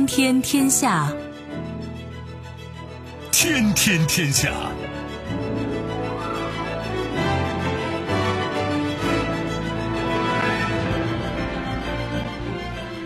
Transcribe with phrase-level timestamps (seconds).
[0.00, 1.12] 天天天下，
[3.30, 4.50] 天天天下。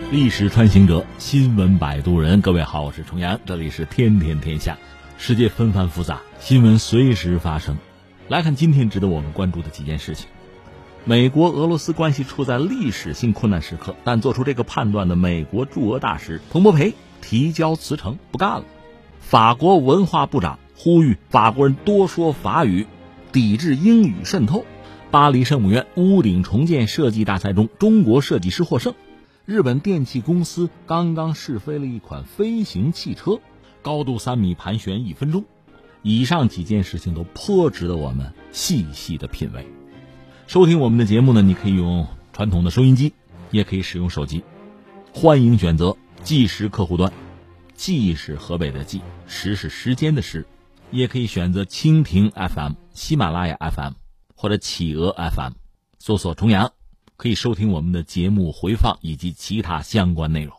[0.09, 2.39] 历史穿行者，新闻摆渡人。
[2.39, 4.77] 各位好，我是重阳，这里是天天天下。
[5.17, 7.77] 世界纷繁复杂，新闻随时发生。
[8.29, 10.27] 来看今天值得我们关注的几件事情。
[11.07, 18.63] 美国俄罗斯关系处在历史性困难时刻，但做出这个判断的美国驻俄大使彭博培提交辞呈不干了。
[19.19, 22.87] 法国文化部长呼吁法国人多说法语，
[23.31, 24.65] 抵制英语渗透。
[25.11, 28.95] 巴黎圣母院屋顶重建设计大赛中，中国设计师获胜。
[29.45, 33.41] 日本电器公司刚刚试飞了一款飞行汽车，
[33.83, 35.45] 高度三米，盘旋一分钟。
[36.01, 39.67] 以上几件事情都颇值得我们细细的品味。
[40.47, 43.11] 收听我们的节目呢，你可以用传统的收音机，
[43.49, 44.43] 也可以使用手机。
[45.11, 47.11] 欢迎选择计时客户端，
[47.73, 50.45] 计是河北的计，时是时间的时。
[50.91, 53.93] 也可以选择蜻蜓 FM、喜马拉雅 FM
[54.35, 55.53] 或者企鹅 FM，
[55.97, 56.71] 搜索“重阳”。
[57.17, 60.55] 可以收听我们的节目回放以及其他相关内容。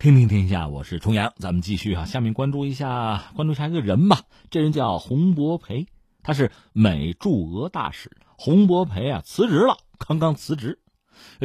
[0.00, 4.22] 听听天下，我是重阳，咱们继续啊，下面关注一下，关注一下一个人吧。
[4.48, 5.88] 这人叫洪博培，
[6.22, 8.10] 他是美驻俄大使。
[8.38, 10.78] 洪博培啊，辞职了，刚刚辞职，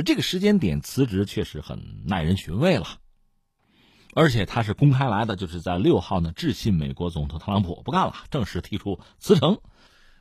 [0.06, 2.88] 这个时间点辞职确实很耐人寻味了。
[4.14, 9.59] 而且他是公开来的，就是在六号呢致信美国总统特朗普，不干了，正式提出辞呈。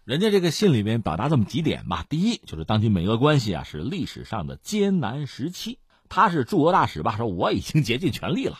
[0.03, 5.79] 人家这个信里边表达这么几点吧：第一，就是当今美俄关系啊是历史上的艰难时期，
[6.15, 8.57] 他是驻俄大使吧，说我已经竭尽全力了。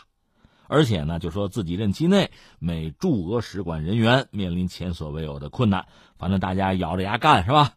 [0.67, 5.87] 而且呢，就说自己任期内美驻俄使馆人员面临前所未有的困难，
[6.19, 7.75] 反正大家咬着牙干是吧？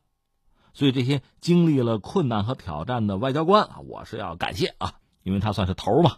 [0.73, 6.15] 所以这些经历了困难和挑战的外交官啊，我是要感谢啊，因为他算是头嘛。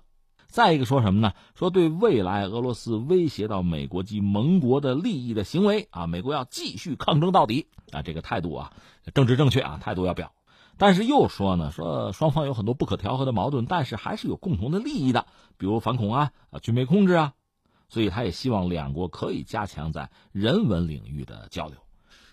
[0.48, 1.34] 再一个说什么呢？
[1.54, 8.72] 说对未来俄罗斯威胁到美国及盟国的利益的行为啊，美国要继续抗争到底啊，这个态度啊，
[9.14, 10.32] 政治正确啊，态度要表。
[10.80, 17.34] 但是又说呢，说双方有很多不可调和的矛盾，但是还是有共同的利益的，比如反恐啊，啊军备控制啊，
[17.90, 21.76] 所以他也希望两国可以加强在人文领域的交流。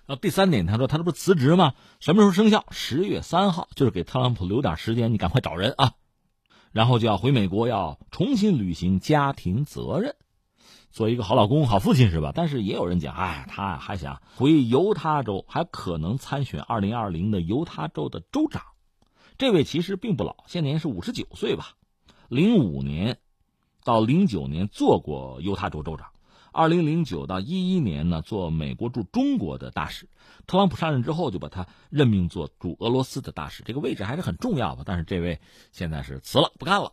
[0.07, 1.75] 那第三点，他说他这不是辞职吗？
[1.99, 2.65] 什么时候生效？
[2.71, 5.95] 十月三号，就是给特朗普留点时间，你赶快找人啊，
[6.71, 10.15] 然后就要回美国，要重新履行家庭责任，
[10.97, 12.33] 做一个好老公、好父亲是吧？
[12.34, 18.62] 但是也有人讲，哎，他还想回犹他州，还可能参选二零二零的犹他州的州长。
[19.37, 21.73] 这位其实并不老，现年是五十九岁吧？
[22.31, 23.19] 零五年
[23.84, 26.09] 到零九年做过犹他州州长。
[26.51, 30.09] 二零零九到一一年呢，做美国驻中国的大使。
[30.47, 34.83] 特朗普上任之后，就把他任命做驻俄罗斯的大使，这个位置还是很重要的。
[34.87, 35.39] 但是这位
[35.73, 36.91] 现在是辞了，不干了。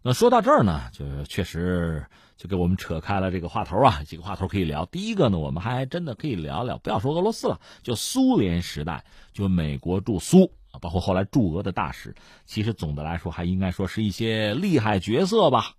[0.00, 2.06] 那说到这儿呢，就确实
[2.42, 4.84] 就给我们扯开了这个话头啊，几个话头可以聊。
[4.84, 15.76] 第一个呢，我们还真的可以聊聊，不要说俄罗斯了，就苏联时代，就美国驻苏啊，包括后来驻俄的大使，其实总的来说还应该说是一些厉害角色吧。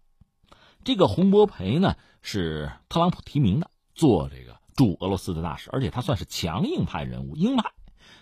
[0.85, 7.71] 这个洪博培呢是特朗普提名的，做这个驻俄罗斯的大使，而且他算是强硬派人物，鹰派，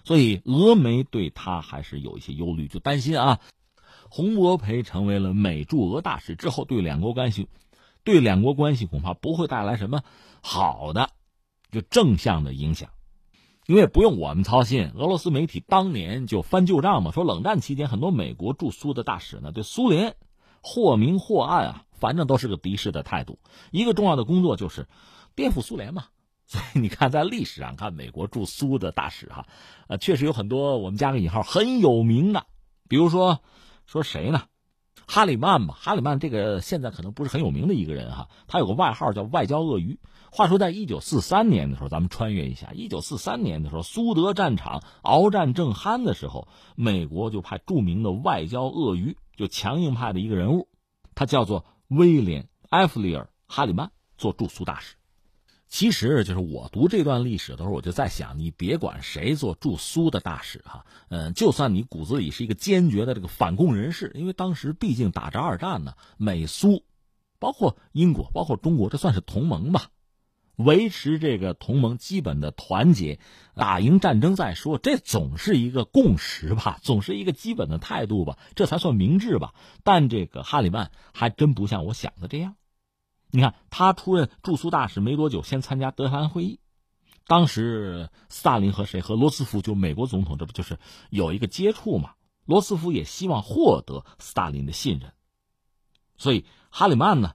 [0.04, 3.40] 所以俄媒对他还是有一些忧虑，就担心啊，
[4.10, 7.48] 洪博培成为了美驻俄大使之后，对两国关系，
[8.04, 10.04] 对两国关系恐怕不会带来什么
[10.42, 11.10] 好的，
[11.72, 12.90] 就正向的影响，
[13.68, 20.16] 因为不用我们操心，俄罗斯媒体当年就翻旧账嘛，说冷战期间很多美国驻苏的大使呢，对苏联
[20.62, 21.86] 或明或暗啊。
[22.02, 23.38] 反正都是个敌视的态度。
[23.70, 24.88] 一个重要的工作就是
[25.36, 26.06] 颠覆苏联嘛。
[26.48, 29.46] 所以你看，在历史上看，美国驻苏的大使哈，
[29.88, 32.48] 呃，确实有很多我们加个引号很有名的。
[32.90, 33.40] 比如说，
[33.86, 34.46] 说谁呢？
[35.08, 35.78] 哈里曼吧。
[35.80, 40.00] 哈里曼这个现在可能不是很有名的一个人哈，他有个外号叫“外交鳄鱼”。
[40.32, 50.68] 话说，在一九四三年的时候，咱们穿越一下，一九四三年的时候，苏德战场鏖战正酣的时候，美国就派著名的外交鳄鱼，就强硬派的一个人物，
[51.16, 51.66] 他叫做。
[51.94, 53.24] 威廉·埃弗里尔·
[53.54, 54.96] 哈里曼做驻苏大使，
[55.72, 66.84] 其实就是我读这段历史的时候，我就在想，你别管谁做驻苏的大使哈，嗯，就算你骨子里是一个坚决的这个反共人士，因为当时毕竟打着二战呢，美苏，
[67.40, 69.88] 包括英国，包括中国，这算是同盟吧。
[70.58, 73.20] 维持这个同盟基本的团结，
[73.56, 79.54] 打赢战争再说，这总是一个共识吧，总是一个基本的态度吧，这才算明智吧。
[79.84, 82.56] 但这个哈里曼还真不像我想的这样。
[83.32, 86.60] 你看，他出任驻苏大使没多久，先参加德黑兰会议。
[87.28, 90.78] 当时斯大林和谁和罗斯福就美国总统，这不就是
[91.10, 92.16] 有一个接触嘛？
[92.46, 95.14] 罗斯福也希望获得斯大林的信任，
[96.18, 97.34] 所以哈里曼呢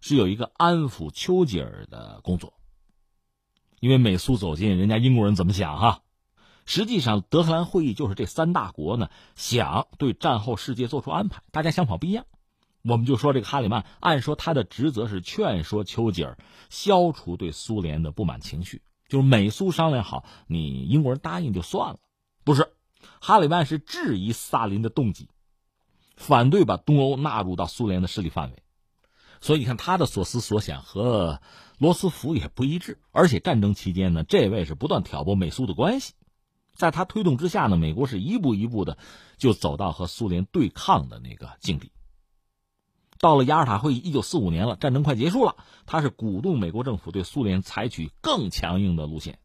[0.00, 2.54] 是有一个安抚丘吉尔的工作。
[3.78, 6.02] 因为美苏走近，人家英国人怎么想哈？
[6.64, 12.24] 实际上，德黑兰会议就是这三大国呢想对战后世界做出安排，大家想法不一样。
[12.88, 16.38] 我们就说这个哈里曼，按说他的职责是劝说丘吉尔
[16.70, 21.98] 消除对苏联的不满情绪，就是美苏商量好，你英国人答应就算了。
[22.44, 22.72] 不是，
[23.20, 25.28] 哈里曼是质疑斯大林的动机，
[26.16, 28.62] 反对把东欧纳入到苏联的势力范围。
[29.40, 31.40] 所以你看他的所思所想和
[31.78, 36.14] 罗斯福也不一致，而且战争期间呢，这位是不断挑拨美苏的关系，
[36.74, 38.96] 在他推动之下呢，美国是一步一步的
[39.36, 41.90] 就走到和苏联对抗的那个境地。
[43.18, 45.56] 到了雅尔塔会议，一九四五年了，战争快结束了。
[45.86, 49.38] 他是鼓动美国政府对苏联采取更强硬的路线，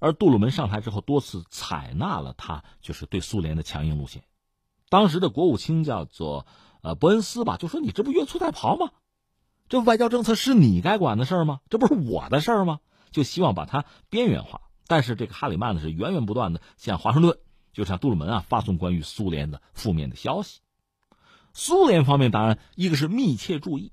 [0.00, 4.24] 而杜鲁门上台之后，多次采纳了他就是对苏联的强硬路线。
[4.88, 6.46] 当时的国务卿叫做
[6.82, 8.92] 呃伯恩斯吧，就说你这不越俎代庖吗？
[9.68, 11.60] 这外交政策是你该管的事儿吗？
[11.70, 12.80] 这不是我的事儿吗？
[13.10, 14.62] 就希望把它边缘化。
[14.86, 17.38] 但是这个哈里曼呢，是源源不断的向华盛顿，
[17.72, 20.60] 就向杜鲁门啊发送关于苏联的负面的消息。
[21.54, 23.92] 苏联方面当然一个是密切注意，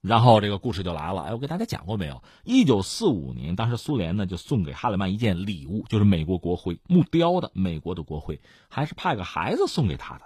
[0.00, 1.22] 然后这个故事就来了。
[1.22, 2.22] 哎，我给大家讲过没有？
[2.44, 10.24] 一九四五年，当时苏联呢就送给哈里曼一件礼物，就是美国国徽，木雕的美国的国徽，还是派个孩子送给他的。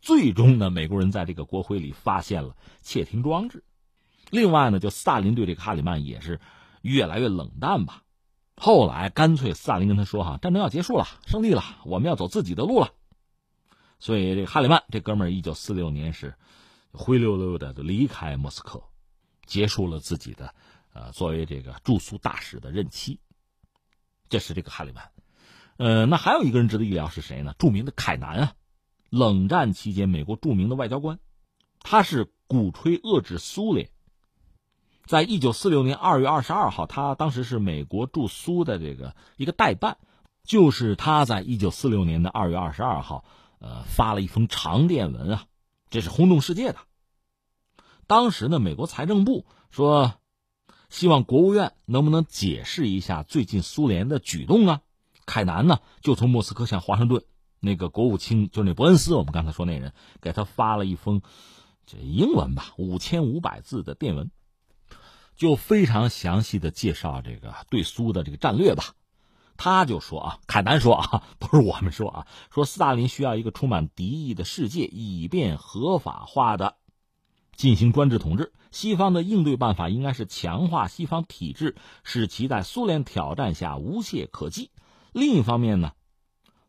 [0.00, 3.64] 最终呢，美国人在这个国徽里发现了窃听装置。
[4.30, 6.40] 另外呢，就斯大林对这个哈里曼也是
[6.80, 8.02] 越来越冷淡吧。
[8.56, 12.92] 后来干脆斯大林跟他说：“哈，战争要结束了，胜利了，我们要走自己的路了。”
[14.00, 16.34] 所以，这哈里曼这哥们儿，一九四六年是
[16.90, 18.82] 灰溜溜的离开莫斯科，
[19.44, 20.54] 结束了自己的
[20.94, 23.20] 呃作为这个驻苏大使的任期。
[24.30, 25.10] 这是这个哈里曼。
[25.76, 27.54] 呃，那还有一个人值得一聊是谁呢？
[27.58, 28.54] 著名的凯南啊，
[29.10, 31.18] 冷战期间美国著名的外交官，
[31.80, 33.90] 他是鼓吹遏制苏联。
[35.04, 39.98] 在一九四六年二月二十二号，他当时是美国驻苏的这个一个代办，
[40.44, 43.24] 就是他在一九四六年的二月二十二号。
[43.60, 45.44] 呃，发了一封长电文啊，
[45.90, 46.78] 这是轰动世界的。
[48.06, 50.14] 当时呢，美国财政部说，
[50.88, 54.80] 希望国务院能不能解释一下最近苏联的举动啊？
[55.26, 57.22] 凯南呢，就从莫斯科向华盛顿
[57.60, 61.22] 那个国务卿，就那伯恩斯，我们刚才说那人，给他发了一封
[61.86, 64.30] 这英文吧，五千五百字的电文，
[65.36, 68.94] 就非常详细的介绍这个对苏的这个战略吧。
[69.62, 76.76] 他就说啊，凯南说啊， 不是我们说啊，说斯大林需要一个充满敌意的世界，以便合法化的
[77.56, 78.54] 进行专制统治。
[78.70, 84.70] 西方的应对办法应该是强化西方体制，使其在苏联挑战下无懈可击。
[85.12, 85.92] 另一方面呢，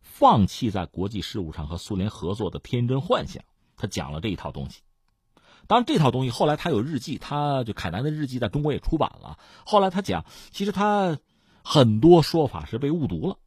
[0.01, 3.41] 放弃在国际事务上和苏联合作的天真幻想。
[3.77, 4.81] 他讲了这一套东西。
[5.65, 9.39] 当然，这套东西后来他有日记，他就凯南的日记在中国也出版了。
[9.65, 11.17] 后来他讲，其实他。
[11.63, 13.37] 很多说法是被误读了，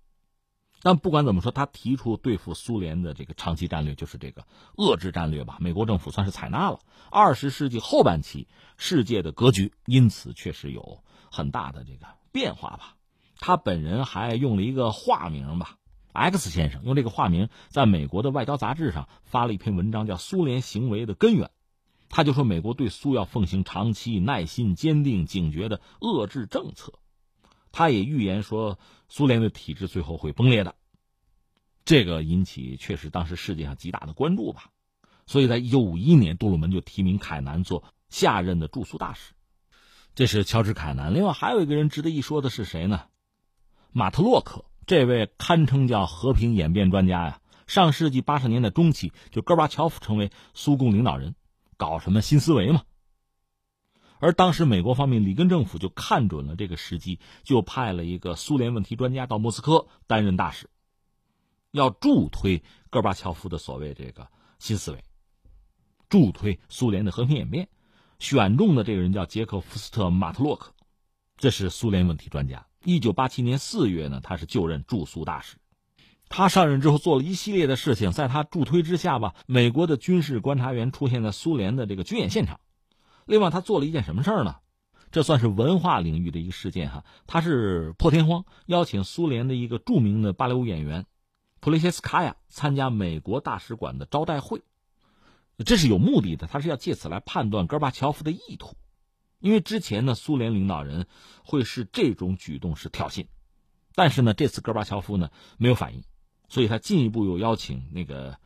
[0.82, 4.44] 但不管怎么说，他提出对付苏联的这个长期战略就是这个
[4.76, 5.56] 遏制战略吧。
[5.60, 6.80] 美国政府算是采纳了。
[7.10, 12.96] 二十世纪后半期，世界的格局因此确实有很大的这个变化吧。
[13.38, 15.76] 他本人还用了一个化名吧
[16.12, 21.46] ，X 先生用这个化名在美国的外交杂志上发了一篇文章，叫《苏联行为的根源》。
[22.08, 26.92] 他就说，美国对苏要奉行长期、耐心、坚定、警觉的遏制政策。
[27.76, 28.78] 他也预言说，
[29.08, 30.76] 苏联的体制最后会崩裂的，
[31.84, 34.70] 这个引起确实当时世界上极大的关注吧。
[35.26, 39.32] 所以在一九五一年，杜鲁门就提名凯南做下任的驻苏大使，
[40.14, 41.12] 这是乔治·凯南。
[41.12, 43.06] 另外还有一个人值得一说的是谁呢？
[43.90, 47.40] 马特洛克，这位堪称叫和平演变专家呀。
[47.66, 51.34] 上世纪八十年代中期，就戈巴乔夫成为苏共领导人，
[51.76, 52.84] 搞什么新思维嘛。
[54.24, 60.70] 而当时美国方面里根政府就看准了这个时机，就派了一个苏联问题专家到莫斯科担任大使，
[61.72, 64.26] 要助推戈尔巴乔夫的所谓这个
[64.58, 65.04] 新思维，
[66.08, 67.68] 助推苏联的和平演变。
[68.18, 70.72] 选中的这个人叫杰克夫斯特马特洛克，
[71.36, 72.66] 这是苏联问题专家。
[72.82, 75.58] 一九八七年四月呢，他是就任驻苏大使。
[76.30, 82.58] 他上任之后做了一系列的事情，在他助推之下吧，美国的军事观察员出现在苏联的这个军演现场。
[83.26, 84.56] 另外，他做了一件什么事儿呢？
[85.10, 87.04] 这算是文化领域的一个事件哈。
[87.26, 91.06] 他是破天荒邀请苏联的一个著名的芭蕾舞演员
[91.60, 94.62] 普列谢斯卡娅参加美国大使馆的招待会，
[95.64, 98.76] 这是有目的的，他是要借此来判断戈尔巴乔夫的意图。
[99.38, 101.06] 因为之前呢，苏联领导人
[101.44, 103.26] 会视这种举动是挑衅，
[103.94, 106.02] 但是呢，这次戈尔巴乔夫呢没有反应，
[106.48, 108.36] 所以他进一步又邀请那个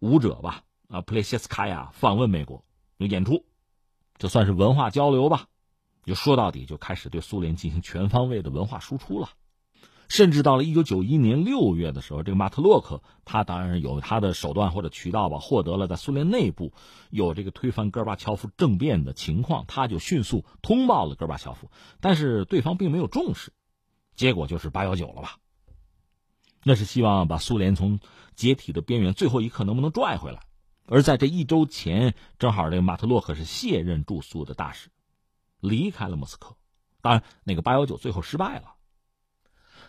[0.00, 2.64] 舞者吧，啊，普列谢斯卡娅访问美国，
[2.96, 3.44] 有演出，
[4.20, 5.46] 这算是文化交流吧。
[6.04, 9.30] 就说到底，就开始对苏联进行全方位的文化输出了。
[10.08, 16.74] 甚至到了一九九一年六月的时候，这个马特洛克他当然有他的手段或者渠道吧，获得了在苏联内部
[17.08, 23.52] 有这个推翻戈尔巴乔夫政变的情况，他就迅速通报了戈尔巴乔夫，但是对方并没有重视，
[24.16, 25.36] 结果就是八幺九了吧？
[26.62, 28.00] 那是希望把苏联从
[28.34, 30.42] 解体的边缘最后一刻能不能拽回来？
[30.90, 34.90] 而在这一周前，正好这个马特洛克是卸任驻苏的大使，
[35.60, 36.56] 离开了莫斯科，
[37.00, 38.74] 当然那个八幺九最后失败了。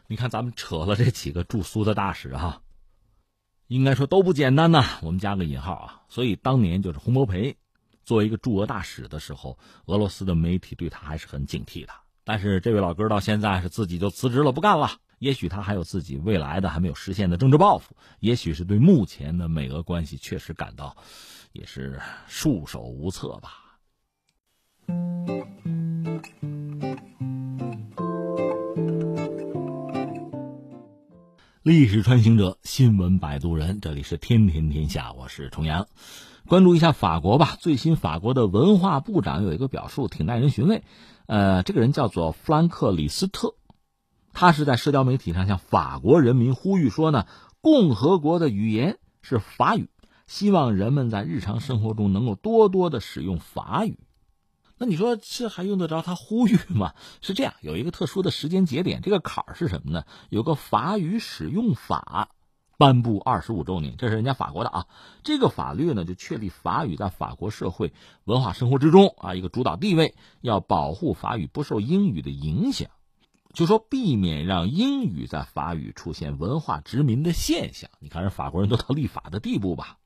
[0.05, 2.62] 你看，咱们扯了这几个驻苏的大使哈，
[3.65, 5.00] 应该说都不简单呐。
[5.01, 6.01] 我们加个引号啊。
[6.08, 7.58] 所以当年就是洪博培
[8.03, 11.93] 作为一个驻俄大使的时候，俄罗斯的媒体对他还是很警惕的。
[12.24, 14.91] 但是这位老哥到现在是自己就辞职了，不干了。
[15.22, 20.98] 也许他还有自己未来的还没有实现的政治抱负，也许是对目前的美俄关系确实感到
[21.51, 23.78] 也是束手无策吧。
[31.62, 35.88] 历史穿行者，新闻摆渡人，这里是天天天下，我是重阳。
[36.48, 40.82] 关注一下法国吧，最新法国的文化部长有一个表述，挺耐人寻味。
[41.28, 43.54] 呃，这个人叫做弗兰克·里斯特，
[44.34, 47.26] 他是在社交媒体上向法国人民呼吁说呢，
[47.62, 49.90] 共和国的语言是法语，
[50.28, 54.00] 希望人们在日常生活中能够多多的使用法语。
[54.78, 56.94] 那你说这还用得着他呼吁吗？
[57.22, 60.06] 是这样，有一个特殊的时间节点，这个坎儿是什么呢？
[60.30, 62.30] 有个法语使用法
[62.80, 64.88] 颁布二十五周年，这是人家法国的啊。
[65.24, 72.90] 这个法律呢，就确立法语在法国社会文化生活之中啊一个主导地位，要保护法语不受英语的影响，
[73.53, 77.89] 就说避免让英语在法语出现文化殖民的现象。
[78.00, 79.98] 你看人法国人都到立法的地步吧？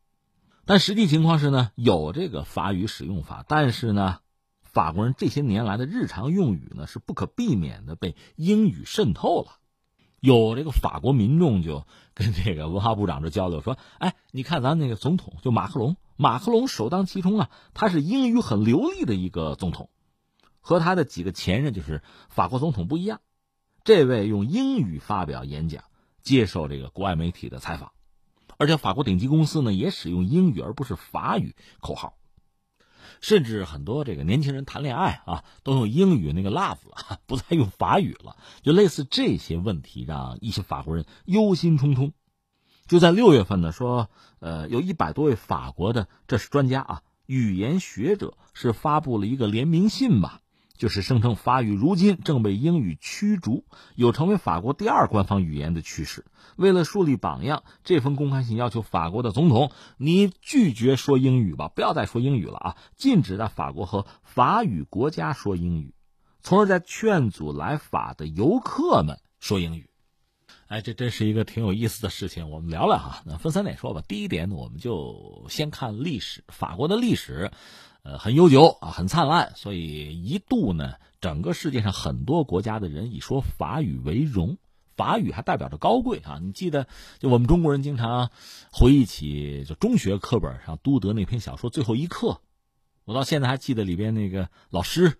[0.65, 4.19] 但实际情况是呢，有这个法语使用法，但是呢。
[4.61, 9.59] 法国人这些年来的日常用语呢，是不可避免的被英语渗透了。
[10.19, 19.89] 有这个法国民众就跟这个文化部长这交流说：“哎，你看咱那个总统就马克龙，马克龙首当其冲啊，他是英语很流利的一个总统，
[20.59, 23.21] 和他的几个前任就是法国总统不一样。
[23.85, 25.83] 这位用英语发表演讲，
[26.23, 27.91] 接受这个国外媒体的采访，
[28.57, 32.17] 而且法国顶级公司呢也使用英语而不是法语口号。”
[33.21, 36.77] 甚至很多这个年轻人谈恋爱啊，都用英语那个 love，
[37.27, 38.37] 不再用法语了。
[38.63, 42.11] 就类似这些问题，让一些法国人忧心忡忡。
[42.87, 50.41] 就在六月份呢，说呃，有一百多位法国的这是专家啊，语言学者是发布了一个联名信吧。
[50.77, 53.65] 就是声称法语如今正被英语驱逐，
[53.95, 56.25] 有成为法国第二官方语言的趋势。
[56.55, 62.77] 为了树立榜样，这封公开信要求法国的总统，你拒绝说英语吧，不要再说英语了啊！
[62.95, 65.93] 禁止在法国和法语国家说英语，
[66.41, 69.89] 从而在劝阻来法的游客们说英语。
[70.67, 72.49] 哎，这真是一个挺有意思的事情。
[72.49, 74.01] 我们聊聊哈，那分三点说吧。
[74.07, 77.51] 第一点呢，我们就先看历史，法国的历史。
[78.05, 84.59] 呃，很悠久啊，很灿烂，所以一度呢，整个世界上很多国家的人以说法语为荣，
[84.95, 86.37] 法语还代表着高贵啊。
[86.39, 88.29] 你记得，就我们中国人经常
[88.71, 92.27] 回忆起，就中学课本上都德那篇小说《最后一课》，
[93.05, 95.17] 我到现在还记得里边那个老师，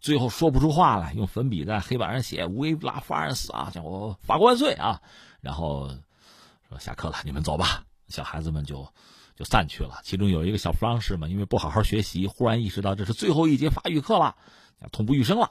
[0.00, 5.02] 最后说不出话来，用粉笔在黑板上写“乌拉法尔斯”啊，叫我法国万岁啊，
[5.42, 5.90] 然后
[6.70, 8.88] 说下课了，你们走吧，小孩子们就。
[9.36, 10.00] 就散去了。
[10.02, 14.34] 其中有一个小弗朗士嘛，因为不好好学习，忽然意识到这是最后一节法语课了，
[14.90, 15.50] 痛不欲生了，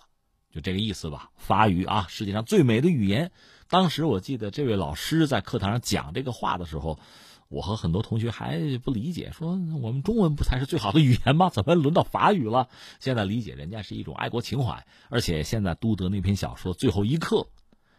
[0.51, 1.31] 就这个意思吧。
[1.37, 3.31] 法语啊，世界上最美的语言。
[3.67, 6.99] 当时我记得这位老师在课堂上讲这个话的时候，
[7.47, 9.51] 我和很多同学还不理解，说
[9.81, 11.49] 我们中文不才是最好的语言吗？
[11.49, 12.69] 怎么轮到法语了？
[12.99, 14.85] 现在理解，人家是一种爱国情怀。
[15.09, 17.37] 而且现在都德那篇小说《最后一课》，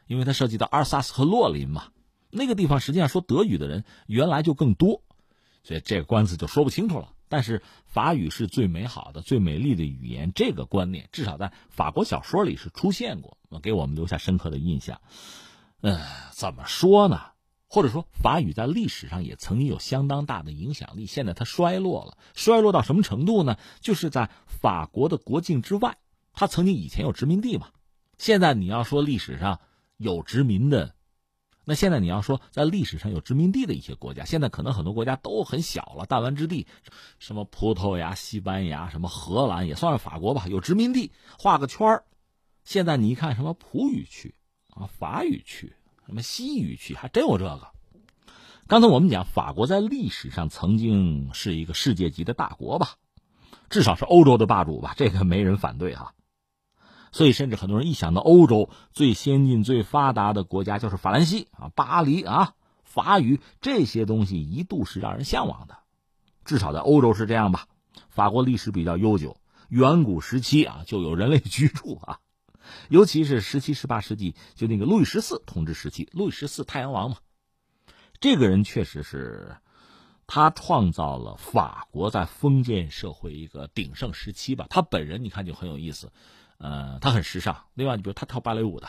[0.06, 1.88] 因为它涉及到阿尔萨斯和洛林嘛，
[2.30, 5.02] 那个地方实际上说德语的人原来就更多。
[5.66, 7.12] 所以这个官司就说不清楚了。
[7.28, 15.00] 但是法语是最美好的、最美丽的语言，这个观念至少在法国小说里是出现过，给我们留下深刻的印象。
[15.80, 17.20] 嗯，怎么说呢？
[17.68, 21.04] 或者说法语在历史上也曾经有相当大的影响力。
[21.04, 23.58] 现在它衰落了，衰落到什么程度呢？
[23.80, 25.98] 就是在法国的国境之外，
[26.32, 27.70] 它曾经以前有殖民地嘛。
[28.18, 29.58] 现在你要说历史上
[29.96, 30.94] 有殖民的，
[31.68, 36.64] 那现在你要说在历史上有殖民地的一些国家，现在可能很多国家都很小了，弹丸之地，
[37.18, 42.04] 什么葡萄牙、西班牙、什么荷兰也算是法国吧，有殖民地，画个圈儿。
[42.62, 44.32] 现在你一看什么葡语区
[44.74, 45.72] 啊、法语区、
[46.06, 47.68] 什么西语区，还真有这个。
[48.68, 52.94] 刚才我们讲法国在历史上曾经是一个世界级的大国吧，
[53.70, 56.14] 至少是欧洲的霸主吧，这个没人反对哈。
[57.16, 62.52] 所以，甚至很多人一想到欧洲最先进、最发达的国家就是法兰西啊、巴黎啊、
[62.84, 65.78] 法语这些东西，一度是让人向往的。
[66.44, 67.68] 至少在欧洲是这样吧。
[68.10, 69.38] 法国历史比较悠久，
[69.70, 72.18] 远古时期啊就有人类居住啊，
[72.90, 77.16] 尤其是十七、十八世纪，就那个路易十四统治时期，路易十四太阳王嘛，
[78.20, 79.56] 这个人确实是，
[80.26, 84.66] 他创造了法国在封建社会一个鼎盛时期吧。
[84.68, 86.12] 他本人你看就很有意思。
[86.58, 87.64] 呃，他很时尚。
[87.74, 88.88] 另外，你比如他跳芭蕾舞的，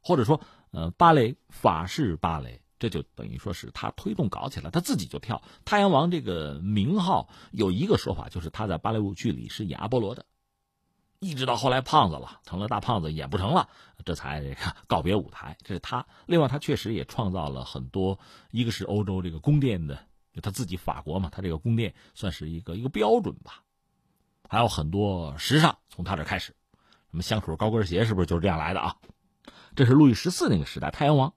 [0.00, 5.42] 或者说，呃，芭蕾法式芭蕾，这就等于说是他推动搞起来，他自己就跳。
[5.64, 10.24] 太阳王这个名号有一个说法，就是他在芭蕾舞剧里是演阿波罗的，
[11.20, 13.68] 一直到后来胖子了，成了大胖子，演不成了，
[14.04, 15.56] 这才这个告别舞台。
[15.62, 16.06] 这是他。
[16.26, 18.18] 另外，他确实也创造了很多，
[18.50, 19.98] 一个是欧洲这个宫殿的，
[20.42, 23.62] 他自己法国嘛，他这个宫殿算是一个一个标准吧，
[24.48, 26.54] 还有很多时尚从他这开始。
[27.14, 28.96] 什么香水、高跟鞋是不是就是这样来的啊？
[29.76, 31.34] 这是路易十四那个时代，太阳王，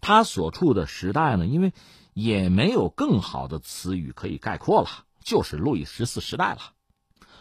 [0.00, 1.72] 他所处的时代呢，因为
[2.12, 4.88] 也没有更好的词语可以概括了，
[5.22, 6.72] 就是路易十四时代了。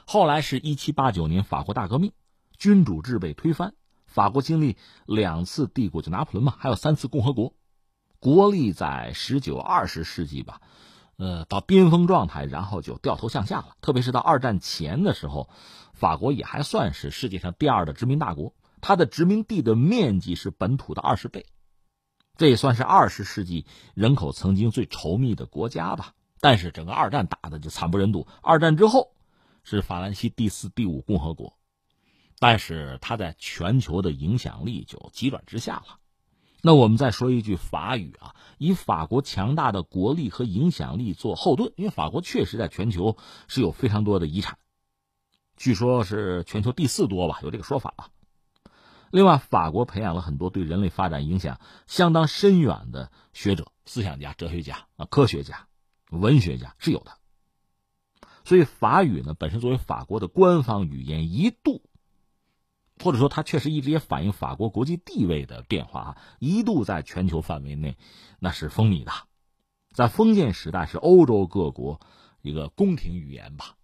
[0.06, 2.12] 后来是一七八九年法国大革命，
[2.56, 3.74] 君主制被推翻，
[4.06, 7.56] 法国经历两次帝国，就拿破仑嘛，还有三次共和国，
[8.20, 10.62] 国力在十九、二十世纪吧。
[11.18, 13.76] 呃，到巅峰状态，然后就掉头向下了。
[13.82, 15.50] 特别是到二战前的时候，
[15.94, 21.46] 法国也还算是世界上第二的殖民大国，它的殖民地的面积是本土的二十倍，
[22.36, 26.14] 这也算是二十世纪人口曾经最稠密的国家吧。
[26.40, 28.28] 但是整个二战打的就惨不忍睹。
[28.42, 29.14] 二战之后，
[29.64, 31.58] 是法兰西第四、第五共和国，
[32.40, 36.00] 但是它在全球的影响力就急转直下了。
[36.66, 43.18] 那我们再说一句法语啊，以法国强大的国力和影响力做后盾，因为法国确实在全球
[43.50, 44.58] 是有非常多的遗产，
[45.58, 48.08] 据说是全球第四多吧，有这个说法啊。
[49.12, 55.68] 另外，法国培养了很多对人类发展影响相当深远的学者、思想家、哲学家啊、科学家、
[56.12, 57.12] 文学家是有的。
[58.46, 61.82] 所以，法语呢本身作为法国的官方语言，一度。
[63.02, 67.98] 或者说，它确实一直也反映法国国际地位的变化啊，一度在全球范围内
[68.40, 69.12] 那是风靡的，
[69.94, 72.00] 在封建时代是欧洲各国
[72.42, 73.76] 一个宫廷语言吧，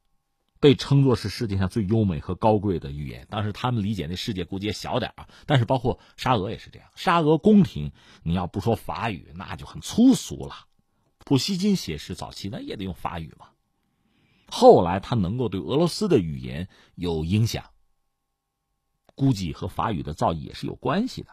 [0.60, 3.26] 被称作是世界上最优美和高贵的语言。
[3.30, 7.92] 当时他们理解那世界估计也小点啊，但是包括沙俄也是这样，沙俄宫廷
[8.24, 10.68] 你要不说法语，那就很粗俗了。
[11.18, 13.48] 普希金写诗早期那也得用法语嘛，
[14.48, 17.69] 后来他能够对俄罗斯的语言有影响。
[19.20, 21.32] 估计和法语的造诣也是有关系的，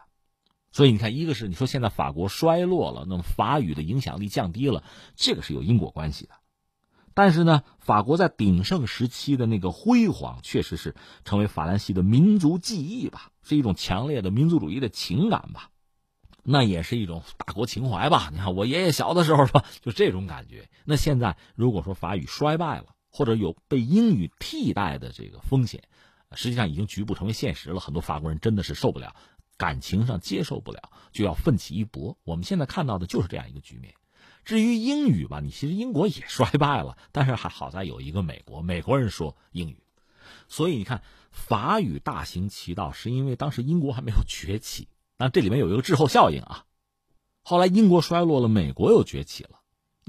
[0.73, 4.83] 所以你看，一个是你说现在法国衰落了，那么法语的影响力降低了，
[5.15, 6.33] 这个是有因果关系的。
[7.13, 15.69] 但是呢，法国在鼎盛时期的那个辉煌，确实是成为法兰西的民族记忆吧，是一种强烈的民族主义的情感吧，
[16.43, 18.31] 那也是一种大国情怀吧。
[18.33, 20.67] 你看我爷爷小的时候吧，就这种感觉。
[20.83, 25.83] 那现在如果说法语衰败了，或者有被英语替代的这个风险。
[26.33, 29.15] 实际上已经局部成为现实了，很多法国人真的是受不了，
[29.57, 32.17] 感情上接受不了，就要奋起一搏。
[32.23, 33.93] 我们现在看到的就是这样一个局面。
[34.43, 39.83] 至于英语吧，你其实英国也衰败了，但是还好在有一个美国，美国人说英语，
[40.47, 44.87] 所以你看法语大行其道，是因为当时英国还没有崛起。
[45.17, 46.65] 那这里面有一个滞后效应啊，
[47.43, 49.59] 后来英国衰落了，美国又崛起了。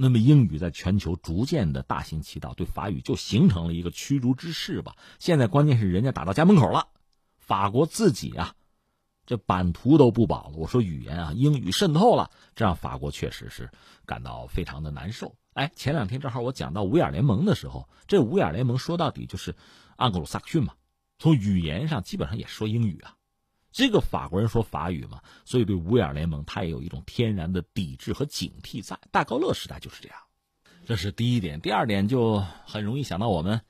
[0.00, 4.94] 那么英语在全球逐渐的大行其道，对法语就形成了一个驱逐之势吧。
[5.18, 6.86] 现在关键是人家打到家门口了，
[7.36, 8.54] 法国自己啊，
[9.26, 10.56] 这版图都不保了。
[10.56, 13.68] 我说语言啊，英语渗透了，这让法国确实是
[14.06, 15.34] 感到非常的难受。
[15.54, 19.56] 哎，前两天正好我讲到五眼联盟的时候，这五眼联盟说到底就是
[19.96, 20.74] 盎格鲁撒克逊嘛，
[21.18, 23.16] 从语言上基本上也说英语啊。
[23.78, 28.98] 这个法国人说法语嘛，所以对五眼联盟他也有一种天然的抵制和警惕在。
[29.12, 30.18] 戴高乐时代就是这样，
[30.84, 31.60] 这是第一点。
[31.60, 33.60] 第二点就很容易想到我们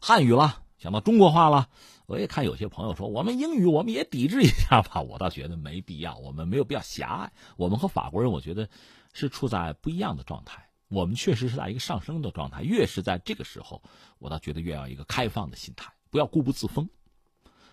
[0.00, 1.68] 汉语了，想到中国话了。
[2.06, 7.30] 我也看有些朋友说我们英语我们也抵制一下吧，我倒觉得没必要，我们没有必要狭隘。
[7.58, 8.66] 我们和法国人我觉得
[9.12, 10.66] 是处在不一样的状态。
[10.88, 13.82] 我们确实是在一个上升的状态，越是在这个时候，
[14.18, 16.88] 我倒觉得越要一个开放的心态，不要固步自封。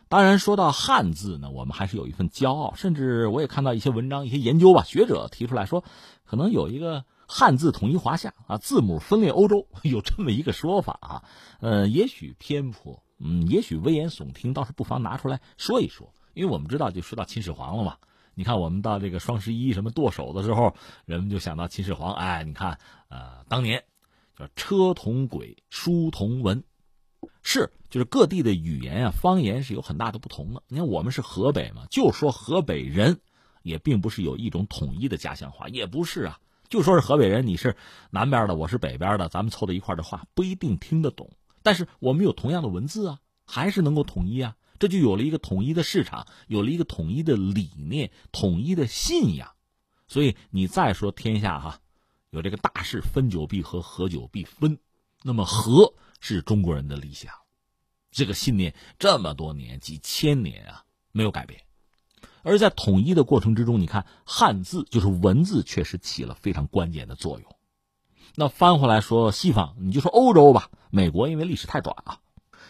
[0.07, 2.73] 当然，说到汉字呢，我们还是有一份骄傲。
[2.75, 5.83] 甚至我也看到一些文章、一些研究吧，学者提出来说，
[6.23, 11.23] 可能有一个汉字统一华夏啊，字母分裂欧洲， 有这么一个说法啊。
[11.59, 16.13] 呃，也许偏颇，嗯，也许危言耸听，倒是不妨拿出来说一说。
[16.33, 17.97] 因为我们知道，就说到秦始皇了嘛。
[18.35, 22.13] 你看，我们到这个双十一什么剁手的时候，人们就想到秦始皇。
[22.13, 23.83] 哎，你看，呃，当年
[24.37, 26.63] 叫车同轨，书同文。
[27.47, 30.63] 是，就是各地的语言啊，方言是有很大的不同的。
[30.67, 33.19] 你看，我们是河北嘛，就说河北人，
[33.61, 36.39] 也并不是有一种统一的家乡话，也不是啊。
[36.69, 37.77] 就说是河北人，你是
[38.09, 41.29] 南边的，我是北边的，咱们凑到一块的话不一定听得懂。
[41.61, 44.55] 但是我们有同样的文字啊，还是能够统一啊。
[44.79, 49.51] 这就有了一个统一的市场，有了一个统一的理念，统一的信仰。
[50.07, 51.79] 所以你再说天下哈，
[52.31, 54.79] 有这个大事，分久必合，合久必分。
[55.21, 55.93] 那么和。
[56.19, 57.33] 是中国人的理想，
[58.11, 61.61] 这个信念这么多年、几千年啊没有改变。
[62.43, 67.55] 而在统一的过程之中，你看汉字就是文字，确实起了非常关键的作用。
[68.35, 72.19] 那翻回来说西方，你就说欧洲吧，美国因为历史太短啊，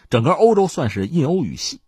[0.08, 1.80] 整个欧洲算是印欧语系，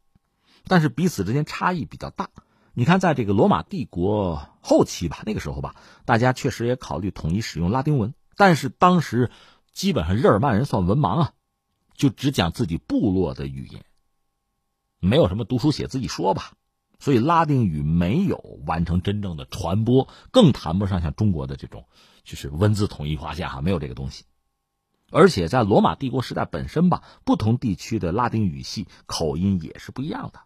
[0.66, 2.28] 但是彼此之间差异比较大。
[2.74, 9.30] 你看，在这个罗马帝国后期吧，那个时候吧，大家确实也考虑统一使用拉丁文，但是当时
[9.72, 11.32] 基本上日耳曼人算文盲啊。
[11.98, 13.84] 就只讲自己部落的语言，
[15.00, 16.52] 没有什么读书写字一说吧，
[17.00, 21.86] 所以拉丁语没有完成真正的传播，更谈不上像中国的这种，
[22.22, 24.24] 就是文字统一划线哈，没有这个东西。
[25.10, 30.40] 而且在罗马帝国时代本身吧，不同地区的拉丁语系口音也是不一样的。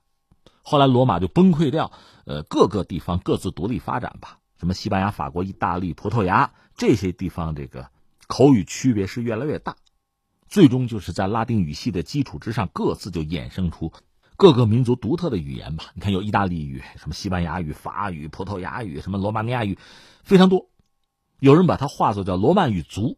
[0.63, 1.93] 后来罗马就崩溃掉，
[2.25, 7.91] 呃，各个地方各自独立发展吧，什么西班牙、法国、意大利、葡萄牙这些地方，这个
[8.27, 9.77] 口语区别是越来越大。
[10.53, 13.91] 最终就是在拉丁语系的基础之上，各自就衍生出
[14.37, 15.85] 各个民族独特的语言吧。
[15.95, 19.79] 你看，有意大利语、什么西班牙语、法语、葡萄牙语、什么罗马尼亚语，
[20.23, 20.69] 非常多。
[21.41, 23.17] 有人把它化作叫罗曼语族，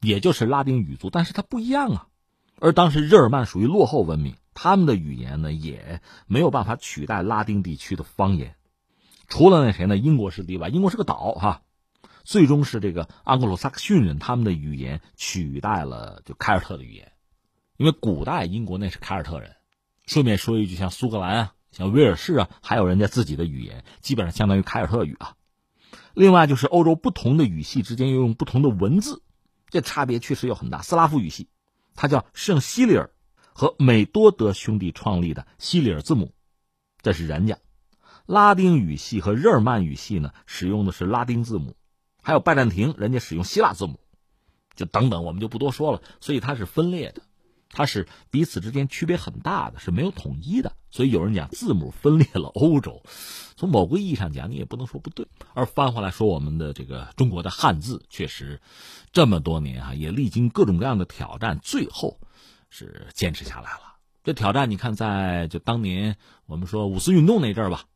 [0.00, 2.08] 也就是拉丁语族，但是它不一样啊。
[2.58, 8.56] 而当时日耳曼属于落后文明，他们的语言呢也没有办法取代拉丁地区的方言。
[9.28, 9.96] 除了那谁呢？
[9.96, 11.62] 英国是例外，英国是个岛哈。
[12.24, 17.12] 最终是这个盎格鲁撒克逊人，他们的语言取代了就凯尔特的语言，
[17.76, 19.56] 因为古代英国那是凯尔特人。
[20.06, 25.36] 顺便说一句，像苏格兰啊，像威尔士啊，还有人家自己的语言，基本上相当于凯尔特语啊。
[26.12, 29.22] 另外就是欧洲不同的语系之间又用不同的文字，
[29.70, 30.82] 这差别确实有很大。
[30.82, 31.48] 斯拉夫语系，
[31.94, 33.10] 它叫圣西里尔
[33.54, 36.34] 和美多德兄弟创立的西里尔字母，
[37.00, 37.58] 这是人家。
[38.26, 41.76] 拉丁语系和日耳曼语系呢，使用的是拉丁字母。
[42.22, 44.00] 还有拜占庭，人家使用希腊字母，
[44.74, 46.00] 就等等，我们就不多说了。
[46.20, 47.22] 所以它是分裂的，
[47.68, 50.72] 它是彼此之间区别很大的，是没有统一的。
[50.90, 53.02] 所以有人讲字母分裂了欧洲，
[53.56, 55.26] 从某个意义上讲，你也不能说不对。
[55.54, 58.60] 而翻回来说，我们的这个中国的汉字，确实
[59.10, 62.20] 这么多年啊，也历经各种各样的挑战，最后
[62.70, 63.96] 是坚持下来了。
[64.22, 67.86] 这挑战，你看，在就当年我们说五四运动那阵儿吧，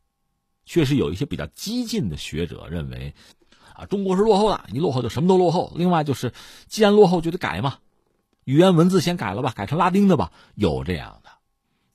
[0.65, 3.15] 确实有一些比较激进的学者认为。
[3.77, 5.71] 啊，中国是落后的，一落后就什么都落后。
[5.75, 6.33] 另外就是，
[6.67, 7.77] 既然落后就得改嘛，
[8.43, 11.29] 语言文字先改了吧，改成拉丁的吧，有这样的。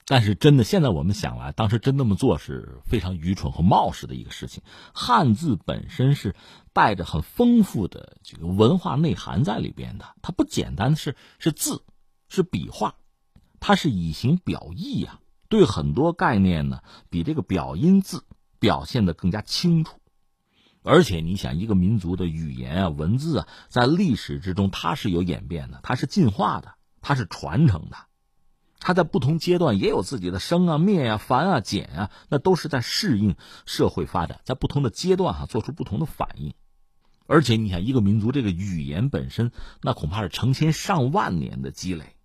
[0.05, 4.63] 但是真的，现在我们想来，当时真那么做是非常愚蠢和冒失的一个事情。
[4.93, 6.35] 汉字本身是
[6.73, 11.83] 带着很丰富的这个文化内涵在里边的，它不简单是是字，
[12.29, 12.97] 是笔画，
[13.61, 15.21] 它是以形表意呀。
[15.49, 18.25] 对很多概念呢，比这个表音字
[18.59, 19.99] 表现的更加清楚。
[20.83, 27.97] 而且你想，一个民族的语言啊、文字啊，在历史之中它是有演变的，它是进化的，它是传承的，
[28.81, 36.53] 它在不同阶段也有自己的生啊、灭啊、繁啊、简啊，那都是在适应社会发展，在不同的阶段哈做出不同的反应。
[37.27, 42.17] 而且你想，一个民族这个语言本身，那恐怕是成千上万年的积累。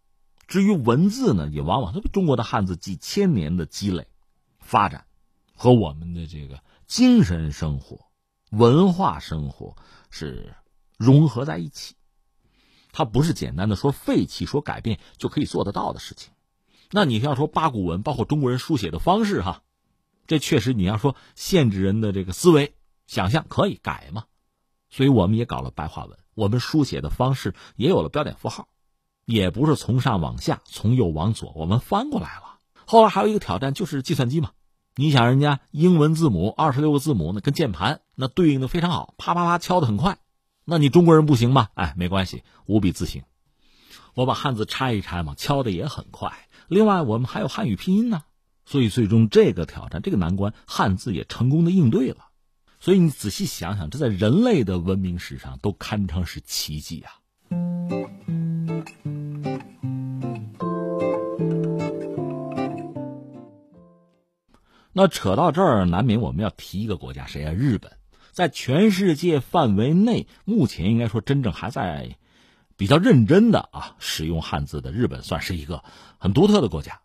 [0.48, 4.08] 至于文字呢，也往往都是中国的汉字几千年的积累、
[4.60, 5.06] 发展，
[5.54, 8.07] 和我们的这个精神生活。
[8.50, 9.76] 文化生活
[10.10, 10.56] 是
[10.98, 11.96] 融合在一起，
[12.92, 16.32] 它不是简单的说废弃、说改变就可以做得到的事情。
[16.90, 19.64] 那你要说八股文，包括中国人书写的方式，哈，
[20.26, 22.74] 这确实你要说限制人的这个思维
[23.06, 24.26] 想象可以改嘛？
[24.90, 28.70] 所以我们也搞了白话文，我们书写的方式也有了标点符号，
[29.26, 32.60] 也不是从上往下、从右往左，我们翻过来了。
[32.86, 34.52] 后来还有一个挑战就是计算机嘛。
[35.00, 40.18] 你想人家英文字母二十六个字母，那跟键盘那对应的非常好，啪啪啪敲的很快。
[40.66, 41.68] 那你中国人不行吗？
[41.76, 43.22] 哎，没关系，五笔字形，
[44.16, 46.34] 我把汉字拆一拆嘛，敲的也很快。
[46.68, 48.24] 另外，我们还有汉语拼音呢，
[48.66, 52.30] 所以最终这个挑战，这个难关，汉字也成功的应对了。
[52.80, 57.22] 所以你仔细想想，这在人类的文明史上都堪称是奇迹啊！
[65.00, 67.54] 那扯到这儿，难免我们要提一个国家，谁啊？
[67.54, 67.92] 日本，
[68.32, 72.18] 在全世界范围内，目前应该说真正还在
[72.78, 75.84] 比较认真的啊使用汉字的日本，算是一个
[76.18, 77.02] 很独特的国家。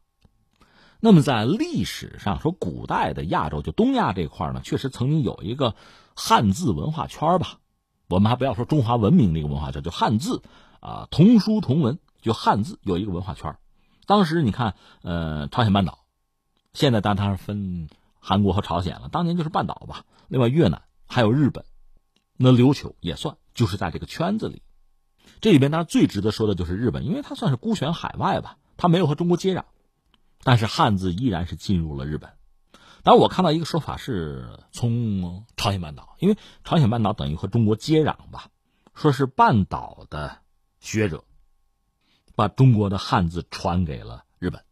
[1.00, 5.74] 那么在历史上说，古代的亚洲就东亚这块呢，确实曾经有一个
[6.16, 7.58] 汉字文化圈吧。
[8.08, 10.40] 我们还不要说中华文明那个文化圈，就汉字
[10.80, 13.54] 啊，同书同文，就汉字有一个文化圈。
[14.06, 15.98] 当时你看，呃，朝鲜半岛，
[16.72, 20.04] 现在当然分韩国和朝鲜了，当年就是半岛吧。
[20.28, 21.64] 另外越南还有日本，
[22.36, 24.62] 那琉球也算，就是在这个圈子里。
[25.40, 29.64] 这里边当然最值得说的就是日本，因为它算是孤悬海外吧，它没有和中国接壤。
[30.44, 32.30] 但是汉字依然是进入了日本。
[33.02, 38.48] 当然，我看到一个说法是从朝鲜半岛，因为朝鲜半岛等于和中国接壤吧，
[38.94, 40.38] 说是半岛的
[40.80, 41.24] 学者
[42.34, 44.64] 把中国的汉字传给了日本。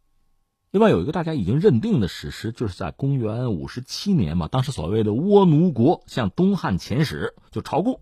[0.73, 8.01] 另外，有一个大家已经认定的史实，就是在公元五十七年嘛，当时所谓的倭奴国向东汉遣使，就朝贡，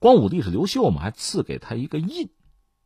[0.00, 2.30] 光武帝是刘秀嘛，还赐给他一个印，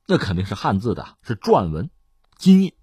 [0.07, 1.89] 那肯定是汉字的，是篆文
[2.37, 2.75] 金印。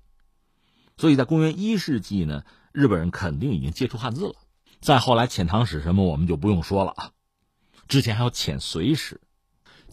[0.98, 4.34] 所以在公元一世纪呢，日本人肯定已经接触汉字了。
[4.82, 7.12] 再后来遣唐使什么，我们就不用说了啊。
[7.88, 9.22] 之前还有遣隋使，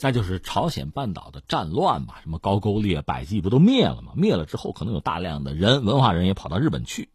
[0.01, 4.13] 再就是朝鲜半岛的战乱吧，什么高句丽、百济不都灭了吗？
[4.17, 7.11] 灭了之后，可能有大量的人，文化人也跑到日本去，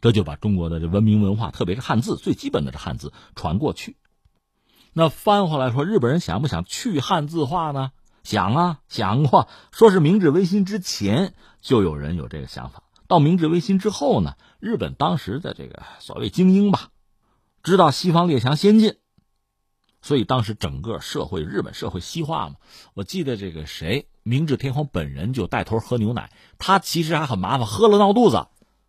[0.00, 3.96] 这就把中国的这文明文化，特别是汉字最基本的这汉字传过去。
[4.92, 7.92] 那翻回来说，日本人想不想去汉字化呢？
[8.24, 12.82] 想啊，想过，说是明治维新之前就有人有这个想法。
[13.06, 16.88] 到明治维新之后呢，日本当时的这个所谓精英吧，
[17.62, 18.96] 知道西方列强先进，
[20.02, 22.56] 所以当时整个社会，日本社会西化嘛。
[22.94, 28.46] 我记得这个谁，明治天皇本人就带头喝牛奶，他其实还很麻烦，喝了闹肚子，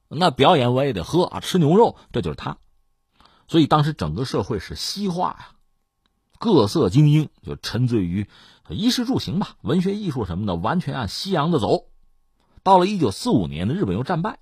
[0.08, 2.58] 那表演我也得喝啊，吃牛肉，这就是他。
[3.48, 5.52] 所以当时整个社会是西化呀，
[6.40, 8.28] 各色精英就沉醉于。
[8.70, 11.88] 衣食住行吧，文学艺术什么的，完全按西洋的走。
[12.64, 14.40] 到了一九四五年呢，日本又战败，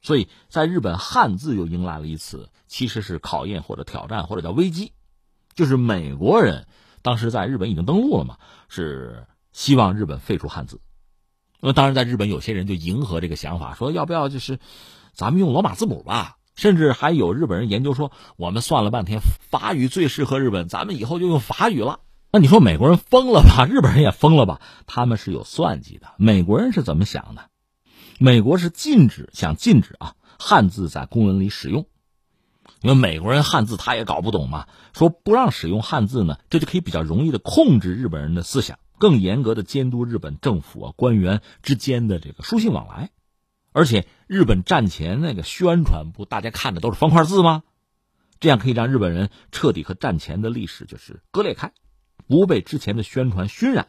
[0.00, 4.93] 所以在日本汉字又迎来了一次，其实是考验或者挑战或者叫危机，
[5.54, 6.66] 就是美国人
[7.02, 8.36] 当时在日本已经登陆了嘛，
[8.68, 10.80] 是希望日本废除汉字。
[11.60, 14.58] 那当然，在日本有些人就迎合这个想法，说要不要就是
[15.12, 16.36] 咱们用罗马字母吧？
[16.54, 22.00] 甚至还有日本人研究说，我们算了半天，法语最适合日本，咱们以后就用法语了。
[22.30, 23.66] 那你说美国人疯了吧？
[23.66, 24.60] 日本人也疯了吧？
[24.86, 26.08] 他们是有算计的。
[26.16, 27.48] 美国人是怎么想的？
[28.18, 31.86] 美国是禁止，想禁止啊汉字在公文里使用，
[32.84, 34.68] 因为美国人汉字他也搞不懂嘛。
[34.92, 43.10] 说不让使用汉字呢，这就可以比较容易的控制日本人的思想，更严格的监督日本政府啊官员之间的这个书信往来。
[43.72, 47.62] 而且日本战前那个宣传不，大家看的都是方块字吗？
[48.38, 51.72] 这样可以让日本人彻底和战前的历史就是割裂开。
[52.28, 53.88] 不被之前的宣传熏染，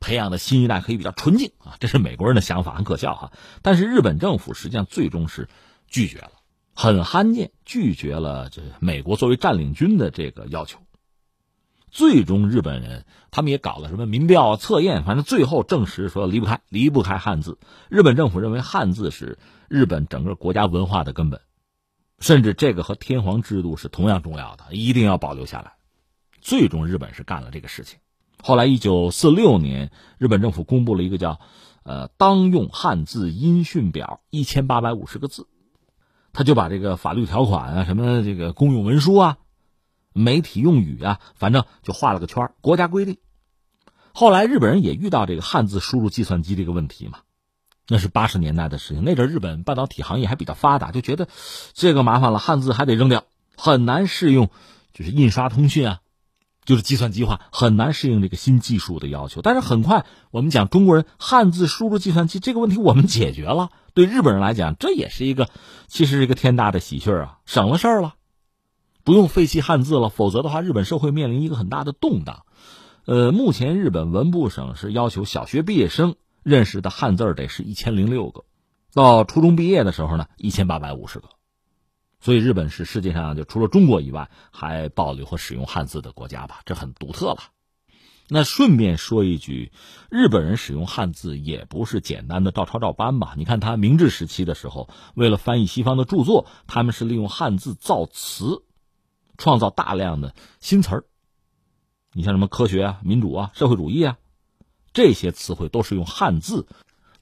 [0.00, 3.32] 培养的新一代可以比较纯净啊，这是美国人的想法，很可笑哈。
[3.60, 5.48] 但是日本政府实际上最终是
[5.86, 6.32] 拒绝了，
[6.74, 10.80] 很罕见，拒绝了这美国作为占领军的这个要求。
[11.90, 17.58] 最终日本人他们也搞了什么民调测验，反正最后证实说离不开离不开汉字。
[17.88, 21.40] 日本政府认为汉字是日本整个国家文化的根本，
[22.18, 25.74] 甚至这个和天皇制度是同样重要的，一定要保留下来。
[26.40, 28.00] 最终，日本是干了这个事情。
[28.42, 31.40] 后来，一九四六年，日本政府公布了一个叫
[31.84, 35.46] “呃当用汉字音讯表”，一千八百五十个字，
[36.34, 39.38] 他就把这个法律条款啊、什么这个公用文书啊、
[40.12, 43.16] 媒体用语啊，反正就画了个圈国家规定。
[44.12, 47.20] 后来，日本人也遇到这个汉字输入计算机这个问题嘛，
[47.88, 49.02] 那是八十年代的事情。
[49.04, 51.28] 那阵日本半导体行业还比较发达，就觉得
[51.72, 53.24] 这个麻烦了，汉字还得扔掉，
[53.56, 54.50] 很难适用，
[54.92, 56.00] 就是印刷通讯啊。
[56.64, 63.70] 就是计算机化很难适应这个新技术的要求，但是很快我们讲中国人汉字输入计算机这个问题我们解决了。
[63.92, 65.48] 对日本人来讲，这也是一个
[65.86, 68.14] 其实是一个天大的喜讯啊，省了事儿了，
[69.04, 70.08] 不用废弃汉字了。
[70.08, 72.44] 否则的话，日本社会面临一个很大的动荡。
[73.04, 78.44] 呃，目前日本文部省是要求小学毕业生认识的汉字得是一千零六个，
[78.92, 81.28] 到初中毕业的时候呢，一千八百五十个。
[82.24, 87.38] 所以日本是世界上就除了中国以外还保留和使用汉字的国家吧，这很独特了。
[88.28, 89.72] 那顺便说一句，
[90.08, 93.34] 日本人使用汉字也不是简单的照抄照搬吧？
[93.36, 98.62] 你看他明治时期的时候，为了翻译西方的著作，他们是利用汉字造词，
[99.36, 101.04] 创造大量的新词儿。
[102.14, 104.16] 你像什么科学啊、民主啊、社会主义啊，
[104.94, 106.66] 这些词汇都是用汉字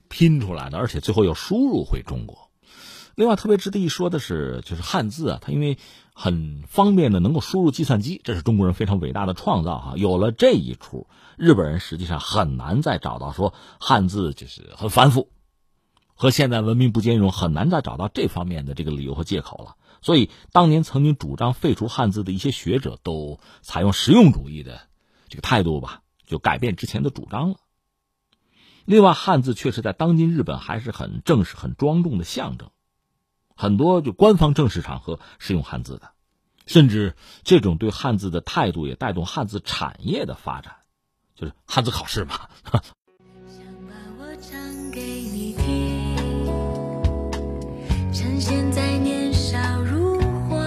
[0.08, 2.41] 拼出来的，而且最后又输入回中国。
[3.14, 5.76] 另外，特别值得一说的是，就是汉字啊，它因为
[6.14, 9.94] 很方便的能够输入计算机，这是中国人非常伟大的创造哈。
[9.96, 15.28] 有了这一出，日本人实际上很难再找到说汉字就是很繁复，
[16.14, 19.76] 和现代文明不兼容，很难再找到这方面的这个理由和借口了。
[20.00, 24.80] 所以，当年曾经主张废除汉字的一些学者，都采用实用主义的
[25.28, 27.56] 这个态度吧，就改变之前的主张了。
[28.84, 32.70] 另外，汉字确实在当今日本还是很正式、很庄重的象征。
[33.62, 36.10] 很多就官方正式场合是用汉字的，
[36.66, 40.74] 甚至这种对汉字的态度也带动汉字产业的发展，
[41.36, 42.40] 就是汉字考试嘛。
[42.72, 46.16] 我唱给你听。
[48.12, 50.58] 趁现在年少如花，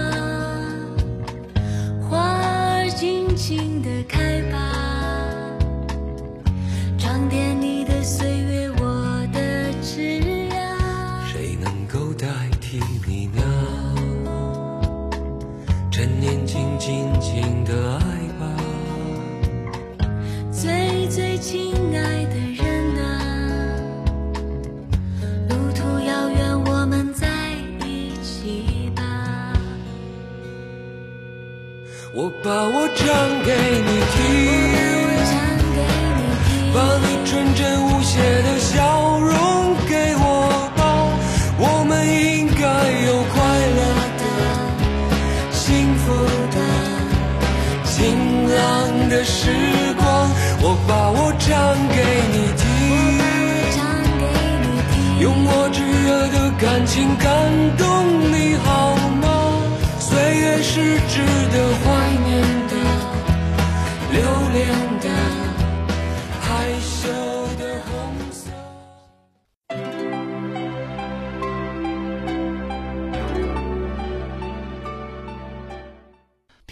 [2.08, 4.58] 花儿尽情的开吧，
[6.98, 8.45] 装点你的岁
[32.46, 33.06] 把我唱
[33.44, 33.50] 给
[33.88, 34.22] 你听，
[36.72, 38.35] 把你纯真无邪
[56.96, 57.95] 情感动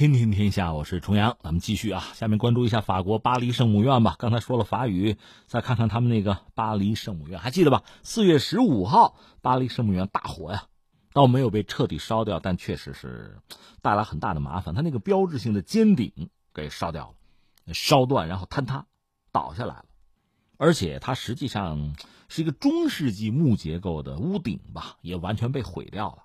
[0.03, 2.03] 天天天下，我是重阳，咱们继续啊。
[2.13, 4.17] 下面关注一下法国巴黎圣母院吧。
[4.19, 5.15] 刚才说了法语，
[5.47, 7.83] 再看看他们那个巴黎圣母院，还记得吧？
[8.03, 10.65] 四月十五号，巴黎圣母院大火呀。
[11.13, 13.39] 倒没有被彻底烧掉，但确实是
[13.81, 14.75] 带来很大的麻烦。
[14.75, 16.11] 它那个标志性的尖顶
[16.53, 17.15] 给烧掉
[17.65, 18.85] 了，烧断然后坍塌，
[19.31, 19.85] 倒下来了。
[20.57, 21.95] 而且它实际上
[22.27, 26.22] 是一个中世纪木结构的屋顶吧，也完全被毁掉了。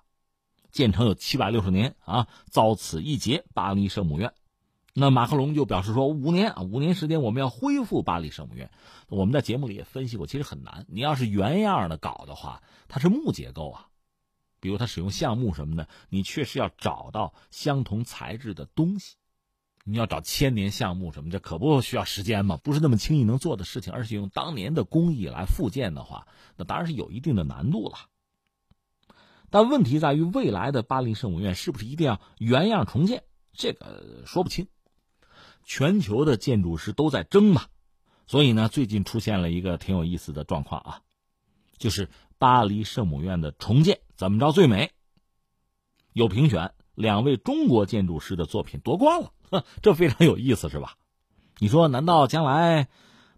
[0.71, 3.45] 建成有七百六十年啊，遭此一劫。
[3.53, 4.33] 巴黎圣母院，
[4.93, 8.69] 那马克龙就表示说，五年啊，五年时间我们要恢复巴黎圣母院。
[9.07, 10.85] 我们在节目里也分析过，其实很难。
[10.89, 13.87] 你要是原样的搞的话，它是木结构啊。
[14.61, 19.15] 比如他使用橡木什么的，你确实要找到相同材质的东西。
[19.85, 23.93] 你要找千年橡木什么，这可不需要时间嘛，不是那么轻易能做的事情。
[23.93, 26.27] 而且用当年的工艺来复建的话，
[26.57, 27.95] 那当然是有一定的难度了。
[29.51, 33.23] 但问题在于，未来的巴黎圣母院是不是一定要原样重建？
[33.53, 34.67] 这个说不清。
[35.65, 37.65] 全球的建筑师都在争嘛，
[38.25, 41.01] 所以呢，最近出现了一个挺有意思的状况啊，
[41.77, 43.99] 就是巴黎圣母院的重建。
[44.15, 44.91] 怎么着最美？
[46.13, 50.95] 有评选，两位中国建筑师的作品夺冠了，这非常有意思，是吧？
[51.59, 52.87] 你说，难道将来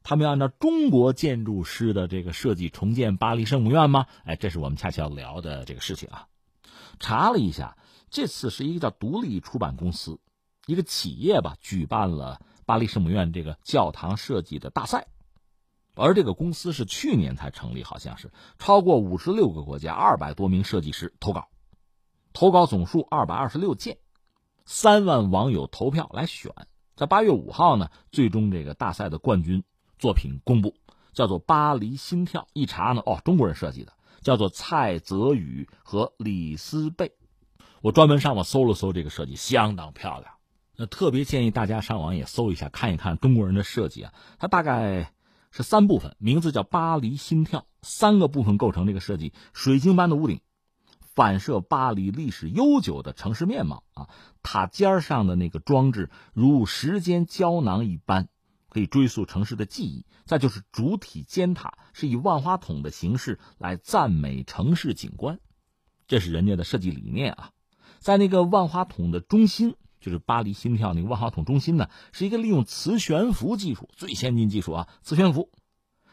[0.03, 4.07] 他们要按照中国建筑师的这个设计重建巴黎圣母院吗？
[4.25, 6.27] 哎，这是我们恰恰要聊的这个事情啊。
[6.99, 7.77] 查了一下，
[8.09, 10.19] 这次是一个叫独立出版公司，
[10.65, 15.07] 一个企业吧，举办了巴黎圣母院这个教堂设计的大赛。
[15.93, 21.49] 而这个公司是去年才成立，好像是超过五十六个国家二百多名设计师投稿，
[22.33, 23.97] 投稿总数二百二十六件，
[24.65, 26.53] 三万网友投票来选。
[26.95, 29.63] 在八月五号呢，最终这个大赛的冠军
[30.01, 30.75] 作品公布，
[31.13, 32.41] 叫做《巴黎心跳》。
[32.51, 37.13] 一查呢，哦，中国人设计的，叫做蔡泽宇和李思贝。
[37.81, 40.33] 我专门上网搜了搜这个设计，相当漂亮。
[40.75, 45.13] 那特别建议大家上网也搜一下，看一看中国人的设计啊，它大概。
[45.53, 47.65] 是三部分，名字叫巴黎心跳。
[47.81, 50.39] 三个部分构成这个设计：水晶般的屋顶，
[51.13, 54.07] 反射巴黎历史悠久的城市面貌啊；
[54.43, 58.29] 塔尖上的那个装置如时间胶囊一般，
[58.71, 65.41] 可以追溯城市的记忆；再就是主体尖塔是以万花筒的形式来赞美城市景观，
[66.07, 67.51] 这是人家的设计理念啊。
[67.99, 75.51] 在那个万花筒的中心，就是巴黎心跳那个万花筒中心呢，是一个利用磁悬浮技术最先进技术啊，磁悬浮，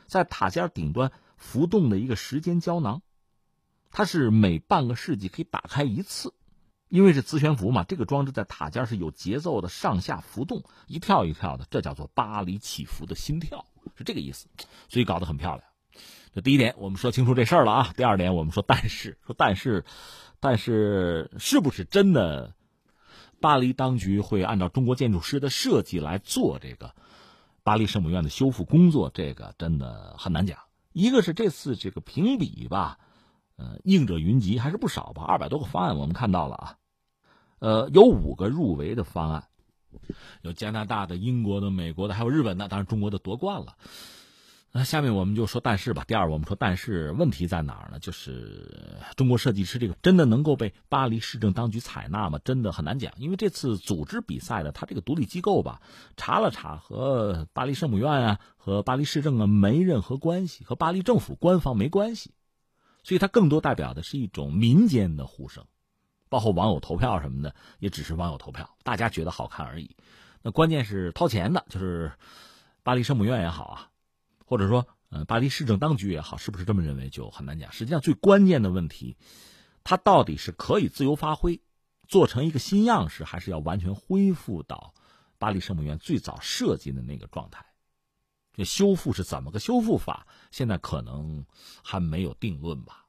[0.07, 3.03] 在塔尖顶端浮动的一个时间胶囊，
[3.93, 6.35] 它是每半个世纪可以打开一次，
[6.89, 13.65] 因为是磁悬浮嘛，这个装置在塔尖是有节奏的上下浮动，一跳一跳的，这叫做巴黎起伏的心跳，
[13.97, 14.47] 是这个意思，
[14.89, 15.63] 所以搞得很漂亮。
[16.35, 17.93] 这第一点，我们说清楚这事儿了啊。
[17.97, 19.85] 第二点，我们说但是说但是，
[20.41, 22.55] 但是是不是真的？
[23.41, 26.93] 巴黎当局会按照中国建筑师的设计来做这个
[27.63, 29.13] 巴黎圣母院的修复工作？
[29.15, 30.59] 这个真的很难讲。
[30.93, 32.99] 一个是这次这个评比吧，
[33.55, 36.78] 呃，应者云集还是不少吧，二百多个方案我们看到了啊，
[37.59, 39.45] 呃，有五个入围的方案，
[40.43, 43.77] 有加拿大的、英国的、美国的，还有日本的，当然中国的夺冠了。
[44.71, 46.05] 那下面我们就说但是吧。
[46.07, 47.99] 第二，我们说但是问题在哪儿呢？
[47.99, 52.39] 就是中国设计师这个真的能够被巴黎市政当局采纳吗？
[52.45, 53.15] 真的很难讲。
[53.17, 55.81] 因为这次组织比赛的他这个独立机构吧，
[56.19, 62.33] 查了查和巴黎圣母院啊、和巴黎市政啊没任何关系，和巴黎政府官方没关系，
[63.03, 65.65] 所以它更多代表的是一种民间的呼声，
[66.29, 69.97] 包括网友投票什么的，也只是网友投票，大家觉得好看而已。
[70.43, 72.13] 那关键是掏钱的，就是
[72.83, 73.91] 巴黎圣母院也好啊。
[74.45, 77.71] 或者说，呃，巴黎市政当局也好，是不是这么认为就很难讲。
[77.71, 79.15] 实际上，最关键的问题，
[79.85, 81.61] 它到底是可以自由发挥，
[82.07, 84.95] 做成一个新样式，还是要完全恢复到
[85.39, 87.67] 巴黎圣母院最早设计的那个状态？
[88.55, 90.27] 这修复是怎么个修复法？
[90.51, 91.45] 现在可能
[91.85, 93.05] 还没有定论吧。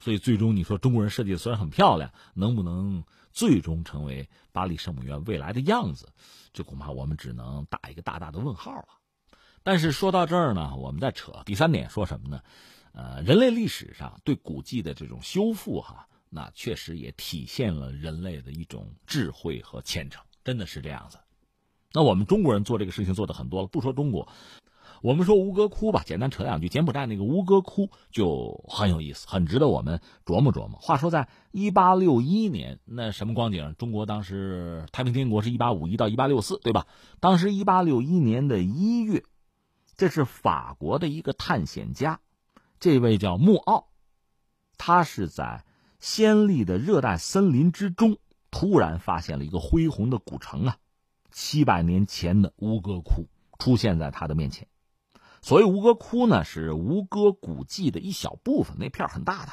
[0.00, 6.08] 所以，最终你说中国人设计的虽然很漂亮，能不能最终成为巴黎圣母院未来的样子？
[6.52, 8.88] 这恐怕我们只能打一个大大的问号了。
[9.62, 12.40] 但是说到这儿呢，我们再扯第三点说什么呢？
[12.92, 21.18] 呃，人类历史上对古迹的这种修复，哈，那确实也体现了人类的一种智慧和虔诚，真的是这样子。
[21.92, 24.28] 那我们中国人做这个事情做的很多了，不说中国，
[25.02, 30.78] 我们说吴哥窟吧，简单扯两句，柬埔寨那个吴哥窟就很有意思，很值得我们琢磨琢磨。
[30.78, 33.74] 话说在一八六一年，那什么光景？
[33.78, 36.86] 中国当时太平天国是一八五一到一八六四，对吧？
[37.20, 39.22] 当时一八六一年的一月。
[39.98, 42.20] 这是法国的一个探险家，
[42.78, 43.86] 这位叫穆奥，
[44.76, 45.64] 他是在
[46.00, 48.18] 鲜丽的热带森林之中，
[48.50, 50.76] 突然发现了一个恢宏的古城啊，
[51.30, 53.26] 七百年前的吴哥窟
[53.58, 54.68] 出现在他的面前。
[55.46, 59.52] 所谓吴哥窟呢，是吴哥古迹的一小部分，那片很大的，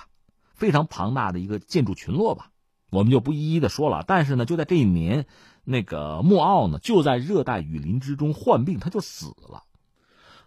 [0.55, 2.49] 非常庞大的一个建筑群落吧，
[2.89, 4.03] 我们就不一一的说了。
[4.07, 5.27] 但是呢，就在这一年，
[5.63, 9.65] 那个莫奥呢，就在热带雨林之中患病，他就死了。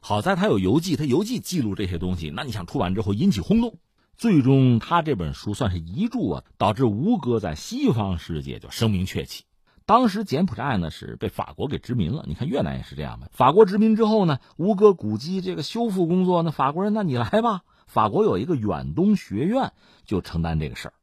[0.01, 2.29] 好在他有游记，他游记记录这些东西。
[2.31, 3.79] 那你想出版之后引起轰动，
[4.17, 9.45] 最终他这本书算是遗著啊，导致吴哥在西方世界就声名鹊起。
[9.87, 13.31] 当时柬埔寨呢是被法国给殖民了，你看越南也是这样的。
[13.33, 19.73] 法国殖民之后呢，吴哥古迹这个修复工作呢，法国人那你来吧，法国有一个远东学院
[20.05, 20.95] 就承担这个事儿。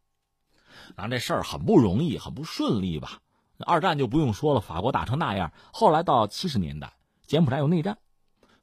[0.96, 3.20] 然后这事儿很不容易，很不顺利吧。
[3.66, 5.54] 二战就不用说了，法国打成那样。
[5.72, 6.94] 后来到七十年代，
[7.26, 8.00] 柬埔寨有内战。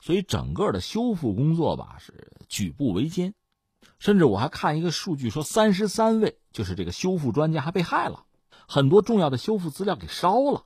[0.00, 3.32] 所以整个的修复工作吧是举步维艰，
[3.98, 8.24] 甚至我还看一个数据说，三十三位就是这个修复专家还被害了，
[8.72, 10.62] 很多重要的修复资料给烧了，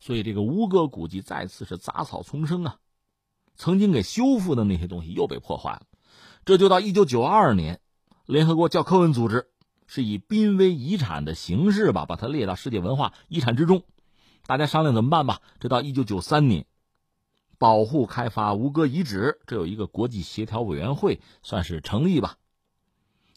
[0.00, 2.78] 所以这个吴哥古迹再次是杂草丛生啊，
[3.54, 5.82] 曾经给修复的那些东西又被破坏了，
[6.44, 7.80] 这就到一九九二年，
[8.24, 9.46] 联合国教科文组织
[9.86, 13.84] 是以濒危遗产的形式吧，把它列到世界文化遗产之中，
[14.48, 16.66] 大家商量怎么办吧，这到一九九三年。
[17.58, 22.38] 保护开发吴哥遗址，这有一个国际协调委员会，算是成立吧。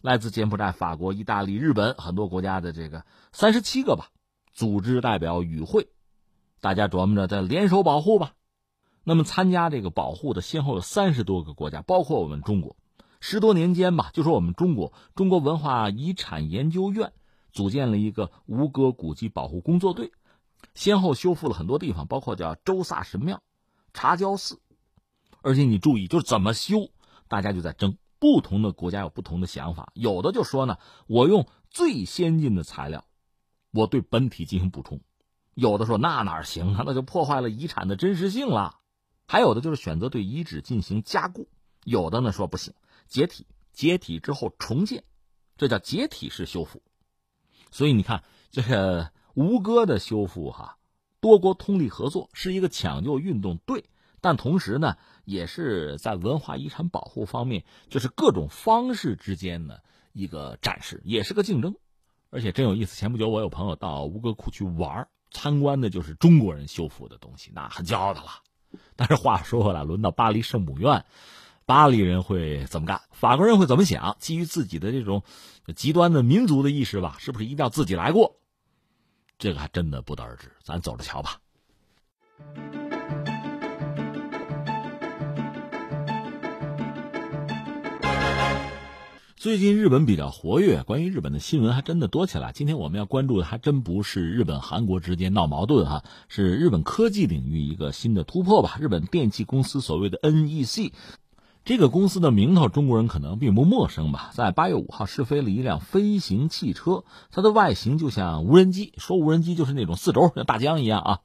[0.01, 4.09] 来自柬埔寨、法国、意大利、日本很多国家的这个三十七个吧
[4.53, 5.89] 组织代表与会，
[6.61, 8.33] 大家琢磨着再联手保护吧。
[9.03, 12.75] 那么参加这个保护的先后有三十多个国家，包括我们中国。
[13.21, 17.11] 十多年间吧，就说我们中国中国文化遗产研究院
[17.51, 20.11] 组建了一个吴哥古迹保护工作队，
[20.75, 23.41] 先后修复了很多地方，包括叫周萨神庙。
[23.93, 24.61] 茶胶寺，
[25.41, 26.89] 而且你注意，就是怎么修，
[27.27, 27.97] 大家就在争。
[28.19, 33.05] 不同的国家有不同的想法，有的就说呢，我用最先进的材料，
[33.71, 34.99] 我对本体进行补充；
[35.53, 38.79] 有的说那哪行啊，那就破坏了遗产的真实性了。
[39.25, 41.47] 还有的就是选择对遗址进行加固，
[41.83, 42.73] 有的呢说不行，
[43.07, 45.03] 解体，解体之后重建，
[45.57, 46.81] 这叫解体式修复。
[47.71, 50.75] 所以你看这个吴哥的修复，哈。
[51.21, 53.83] 多国通力合作是一个抢救运动，对，
[54.21, 54.95] 但同时呢，
[55.29, 61.75] 也是在文化遗产保护方面，就是各种方式之间的一个展示，也是个竞争。
[62.31, 62.95] 而且真有意思。
[62.95, 68.41] 前不久我有朋友到吴哥窟去玩，参观的就是中国人修复的东西，那很骄傲的了。
[68.95, 71.05] 但是话说回来，轮到巴黎圣母院，
[71.67, 73.01] 巴黎人会怎么干？
[73.11, 74.17] 法国人会怎么想？
[74.19, 75.23] 基于自己的这种
[75.75, 78.39] 极端的民族的意识吧，是不是一定要自己来过？
[79.37, 81.39] 这个还真的不得而知，咱走着瞧吧。
[89.39, 92.51] 最近日本比较活跃，关于日本的新闻还真的多起来。
[92.51, 98.77] 今天我们要关注的还真不是日本、韩国之间闹矛盾哈，是日本科技领域一个新的突破吧。
[98.81, 100.91] 日本电器公司所谓的 NEC，
[101.63, 104.31] 这个公司的名头中国人可能并不陌生吧。
[104.33, 111.19] 在八月五号试飞了一辆飞行汽车，它的外形就像无人机，说无人机就是那种四轴像大疆一样啊。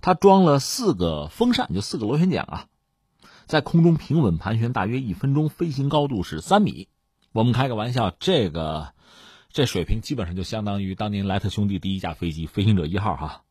[0.00, 2.66] 它装了四个风扇，就四个螺旋桨啊，
[3.46, 6.86] 在空中平稳盘旋大约一分钟，飞行高度是三米。
[7.36, 8.94] 我们开个玩笑，这个
[9.50, 13.42] 这水平基本上就相当于当年莱特兄弟第一架飞机飞行者一号哈。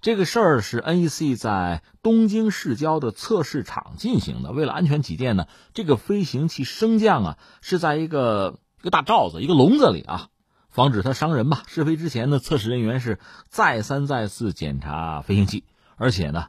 [0.00, 4.50] 这个事儿是 NEC 在东京市郊的测试场进行的。
[4.50, 10.30] 为了安全起见呢，这个飞行器升降啊是在一个一个大罩子、一个笼子里啊，
[10.68, 11.62] 防止它伤人吧。
[11.68, 15.62] 试飞之前呢，测试人员是再三再四检查飞行器，
[15.94, 16.48] 而且呢。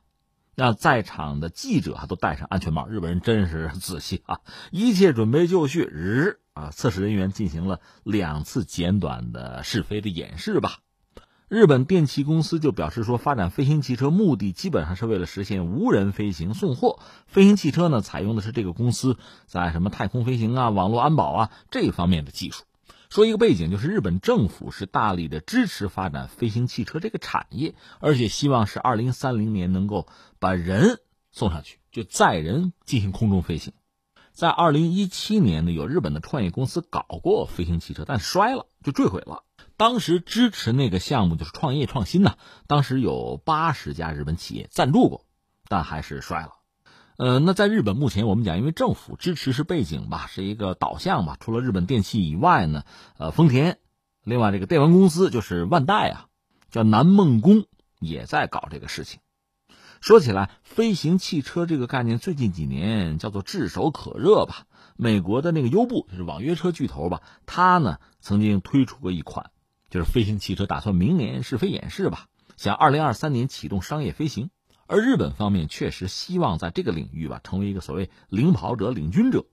[0.53, 2.85] 让在场的记者都戴上安全帽。
[2.85, 4.41] 日本人真是仔细啊！
[4.69, 10.79] 一切准备就绪，日啊，测试人员进行了两次简短的试飞的演示吧。
[11.49, 16.99] 日本电气公司就表示说，发展飞行汽车目的基本上是为了实现无人飞行送货。
[17.27, 22.63] 飞行汽车呢，采用的是这个公司在什么太空飞行啊、网络安保啊这方面的技术。
[23.09, 30.07] 说一个背景，就是日本政府是大力的支持发展飞行汽车这个产业，而且希望是二零三零年能够
[30.39, 31.01] 把人
[31.33, 33.73] 送上去，就载人进行空中飞行。
[34.41, 39.43] 在二零一七年呢，有日本的创业公司搞过飞行汽车，但摔了，就坠毁了。
[39.77, 45.25] 当时支持那个项目就是创业创新呐，当时有八十家日本企业赞助过，
[45.67, 46.53] 但还是摔了。
[47.17, 51.37] 呃，那在日本目前我们讲，因为政府支持是背景吧，是一个导向吧。
[51.39, 52.83] 除了日本电器以外呢，
[53.19, 53.77] 呃，丰田，
[54.23, 56.25] 另外这个电玩公司就是万代啊，
[56.71, 57.65] 叫南梦宫
[57.99, 59.19] 也在搞这个事情。
[60.01, 64.65] 说起来，飞行汽车这个概念最近几年叫做炙手可热吧。
[64.97, 69.51] 美国的那个优步就是网约车巨头吧，他呢曾经推出过一款，
[69.91, 72.25] 就是飞行汽车，打算明年试飞演示吧，
[72.57, 74.49] 想二零二三年启动商业飞行。
[74.87, 79.45] 而日本方面确实希望在这个领域吧，成为一个所谓领跑者、领军者。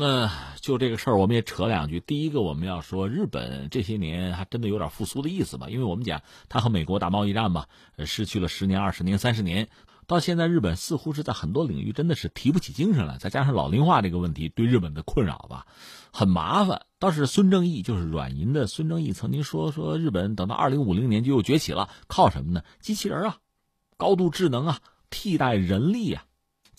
[0.00, 0.32] 那
[0.62, 2.00] 就这个事儿，我们也扯两句。
[2.00, 5.68] 第一个，我们要说日本这些年还真的有点复苏的意思吧？
[5.68, 7.68] 因为我们讲他和美国打贸易战吧，
[8.06, 9.68] 失去了十年、二十年、三十年，
[10.06, 13.18] 到现在日本似乎是在很多领域真的是提不起精神来。
[13.18, 15.66] 再加上老龄化这个问题对日本的困扰吧，
[16.14, 16.86] 很麻烦。
[16.98, 22.62] 倒是孙正义，就是软银的孙正义曾经说说日本等到二零五零年就又崛起了，靠什么呢？
[22.80, 23.36] 机器人啊。
[23.98, 24.78] 高度智能啊，
[25.10, 26.24] 替代人力啊，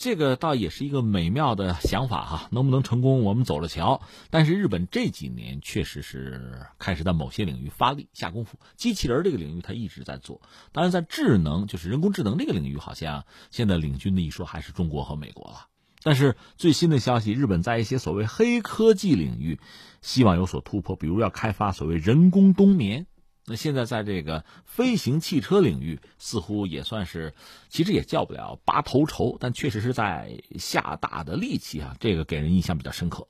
[0.01, 2.49] 这个倒也是一个美妙的想法哈。
[2.51, 4.01] 能不能成功，我们走着瞧。
[4.31, 8.57] 但是日本这几年确实是开始在某些领域发力下功夫。
[8.75, 10.41] 机器人这个领域，它一直在做。
[10.71, 15.67] 当然，在智能，就是人工智能这个领域，好像现在领军的一说还是中国和美国了。
[16.01, 19.59] 但是最新的消息，日本在一些所谓黑科技领域，
[20.01, 23.05] 希望有所突破，比如要开发所谓人工冬眠。
[23.51, 27.33] 那现在在这个飞行汽车领域，似乎也算是，
[27.67, 33.27] 其实也叫不了拔头筹，但确实是在下大的力气啊，这个给人印象比较深刻。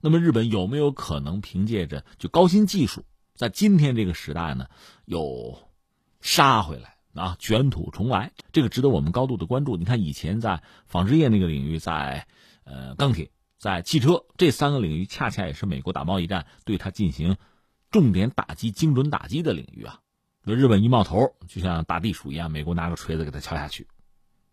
[0.00, 3.04] 那么日本有没有可能凭借着就高新技术，
[3.34, 4.68] 在今天这个时代呢，
[5.06, 5.58] 又
[6.20, 8.30] 杀回来啊，卷土重来？
[8.52, 9.76] 这个值得我们高度的关注。
[9.76, 12.28] 你看以前在纺织业那个领域，在
[12.62, 17.36] 呃钢铁、在汽车这三个领域，恰恰也是美国打贸易战对它进行。
[17.94, 20.00] 重点打击、精准打击的领域啊，
[20.42, 23.86] 日本一冒头，就像打地鼠一样，美国拿个锤子给它敲下去。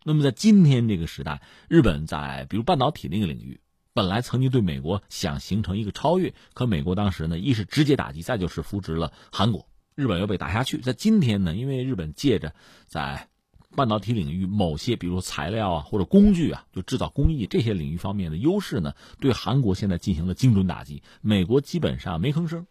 [0.04, 3.60] 那么在今天这个时代，日本在比如半导体那个领域，
[3.94, 9.66] 本来曾经对美国想形成一个超越，可美国当时呢，一是直接打击，再就是扶植了韩国，
[9.96, 10.78] 日本又被打下去。
[10.78, 12.54] 在今天呢，因为日本借着
[12.86, 13.28] 在
[13.74, 22.68] 半导体领域某些，比如材料啊或者工具啊，就制造工艺这些领域方面的优势呢，对韩国现在进行了精准打击，美国基本上没吭声。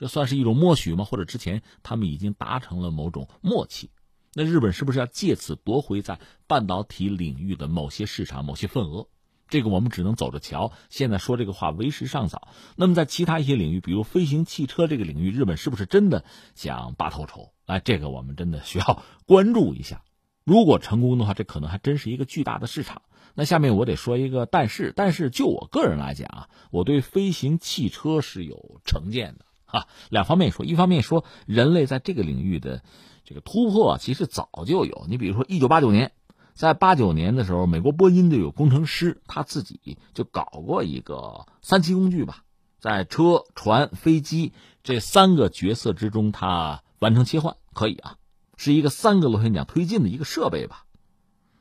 [0.00, 1.04] 这算是一种默许吗？
[1.04, 3.90] 或者之前他们已经达成了某种默契？
[4.32, 9.08] 那日本是不是要借此夺回在半导体领域的某些市场、某些份额？
[9.46, 10.72] 这个我们只能走着瞧。
[10.88, 12.48] 现在说这个话为时尚早。
[12.76, 16.24] 那么在其他一些领域，比如飞行汽车这个领域，日本是不是真的
[16.54, 17.52] 想拔头筹？
[17.66, 20.02] 哎，这个我们真的需要 关注一下。
[20.44, 23.02] 如果成功的话，这可能还真是一个巨大的市场。
[23.34, 29.44] 那下面我得说一个但是，但是就我个人来讲啊，我对飞行汽车是有成见的。
[29.70, 32.82] 啊，两方面说，一方面说人类在这个领域的
[33.24, 35.06] 这个突破其实早就有。
[35.08, 36.12] 你比如说，一九八九年，
[36.54, 42.42] 在八九年的时候，美国波音的有工程师他自己就搞过一个三栖工具吧，
[42.80, 44.52] 在车、船、飞机
[44.82, 48.16] 这三个角色之中，他完成切换，可以啊，
[48.56, 50.84] 是一个三个螺旋桨推进的一个设备吧。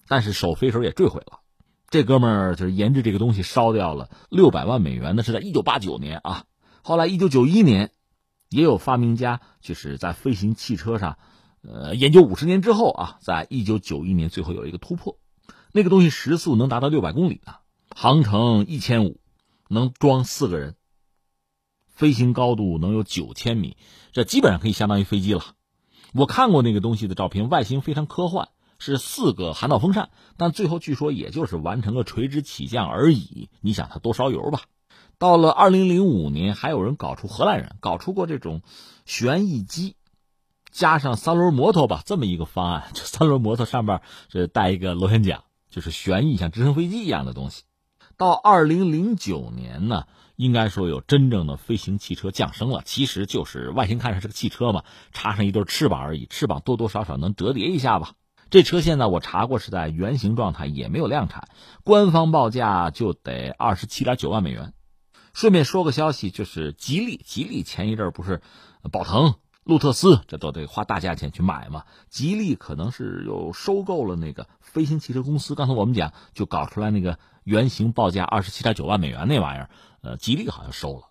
[0.08, 1.42] 但是首飞时候也坠毁了，
[1.90, 6.46] 这哥们儿就是研制这个东西烧掉了六百万美元，那是在一九八九年啊。
[6.82, 7.92] 后来一九九一年。
[8.50, 11.18] 也有发明家就是在飞行汽车上，
[11.62, 15.20] 呃，研究五十年之后啊，在一九九一年最后有一个突破，
[15.72, 17.54] 那个东西时速能达到六百公里呢，
[17.96, 19.20] 航程一千五，
[19.70, 20.76] 能装四个人，
[21.88, 23.78] 飞行高度能有九千米，
[24.12, 25.44] 这基本上可以相当于飞机了。
[26.14, 33.50] 我看过那个东西的照片，外形非常科幻，是四个涵道风扇，但最后据说也就是完成了垂直起降而已。
[33.62, 34.62] 你想它多烧油吧？
[35.20, 38.62] 到了二零零五年，还有人搞出荷兰人搞出过这种
[39.06, 39.98] 旋翼机，
[40.72, 42.86] 加上三轮摩托吧，这么一个方案。
[42.94, 44.02] 这三轮摩托上面
[44.32, 47.64] 是带一个螺旋桨，就是旋翼，像直升飞机一样的东西。
[48.16, 50.06] 到二零零九年呢，
[50.38, 52.82] 应该说有真正的飞行汽车降生了。
[52.86, 58.14] 其实就是外形看上是个汽车嘛，插上一对翅膀而已，翅膀多多少少能折叠一下吧。
[58.50, 61.50] 这车现在我查过是在原型状态，也没有量产，
[61.84, 64.72] 官方报价就得二十七点九万美元。
[65.40, 68.42] 顺便说个消息，就是吉利，吉利前一阵不是
[68.92, 71.86] 宝腾、路特斯，这都得花大价钱去买嘛。
[72.10, 79.70] 吉利可能是又收购了那个飞行汽车公司，刚才我们讲就搞出来那个原型报价二十七点九万美元那玩意儿，
[80.02, 81.09] 呃，吉利好像收了。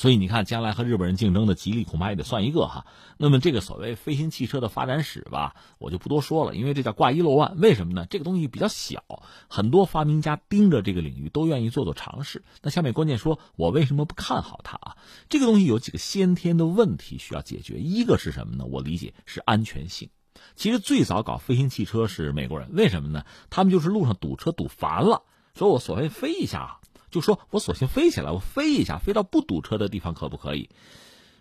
[0.00, 2.86] 所以你看，将来和日本人竞争的吉利恐怕也得算一个哈。
[3.18, 7.60] 那么这个所谓飞行汽车的发展史吧，我就不多说了，因为这叫挂一漏万。
[7.60, 8.06] 为什么呢？
[8.08, 9.04] 这个东西比较小，
[9.46, 12.42] 很多发明家盯着这个领域都愿意做做尝试。
[12.62, 14.96] 那下面关键说，我为什么不看好它啊？
[15.28, 17.76] 这个东西有几个先天的问题需要解决。
[17.76, 18.64] 一个是什么呢？
[18.64, 20.08] 我理解是安全性。
[20.56, 23.26] 其实最早搞飞行汽车是美国人，为什么呢？
[23.50, 25.24] 他们就是路上堵车堵烦了，
[25.54, 26.79] 说我所谓飞一下。
[27.10, 30.68] 就说我索性飞起来，我飞一下，飞到不堵车的地方可不可以？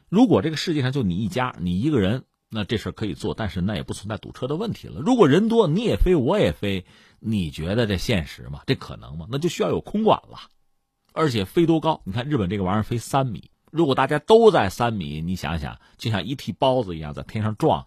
[0.09, 4.99] 如果这个世界上就你一家，你一个人，那这事可以做，但是那也不存在堵车的问题了。
[4.99, 6.85] 如果人多，你也飞，我也飞，
[7.19, 8.61] 你觉得这现实吗？
[8.65, 9.27] 这可能吗？
[9.29, 10.39] 那就需要有空管了，
[11.13, 12.01] 而且飞多高？
[12.05, 17.85] 你看日本这个玩意儿飞三米，如果大家都在三米，你想想，就像一屉包子一样在天上撞，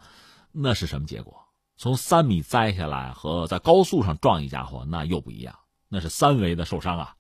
[0.53, 1.41] 那是什么结果？
[1.77, 5.59] 从三米栽下来和在高速上撞一家伙，那又不一样，
[5.89, 7.17] 那是三维的受伤啊。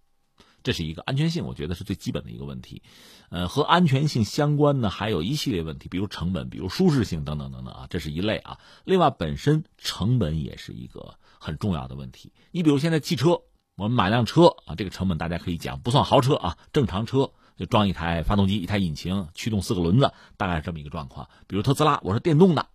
[0.62, 2.82] 这是一个安全性，我觉得是最基本的一个问题，
[3.30, 8.58] 呃，和安全性相关的还有一系列问题，比如成本，比如舒适性等等等等啊，这是一类啊。
[8.84, 12.32] 另外，本身成本也是一个很重要的问题。
[12.50, 13.42] 你比如现在汽车，
[13.76, 21.28] 我们买辆车啊，这个成本大家可以讲，不算豪车啊，正常车就装一台发动机、一台引擎、驱动四个轮子，大概是这么一个状况。
[21.46, 22.66] 比如特斯拉，我是电动的，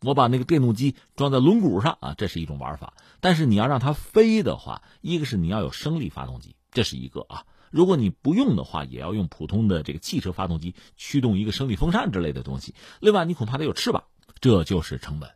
[0.00, 2.94] 我把那个电动机装在轮毂上啊，这是一种玩法。
[3.20, 6.54] 但是你要让它飞的话，一个是你要有升力发动机。
[6.72, 12.74] 这是一个啊，如果你不用的话，也要用普通的这个汽车发动机驱动一个升力风扇之类的东西。
[13.00, 14.04] 另外，你恐怕得有翅膀，
[14.40, 15.30] 这就是成本。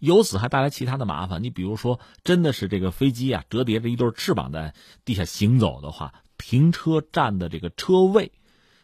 [0.00, 1.42] 由此还带来其他的麻烦。
[1.42, 4.74] 你比如说，真的是这个飞机啊，折叠着一对翅膀在
[5.04, 8.32] 地下行走的话，停车站的这个车位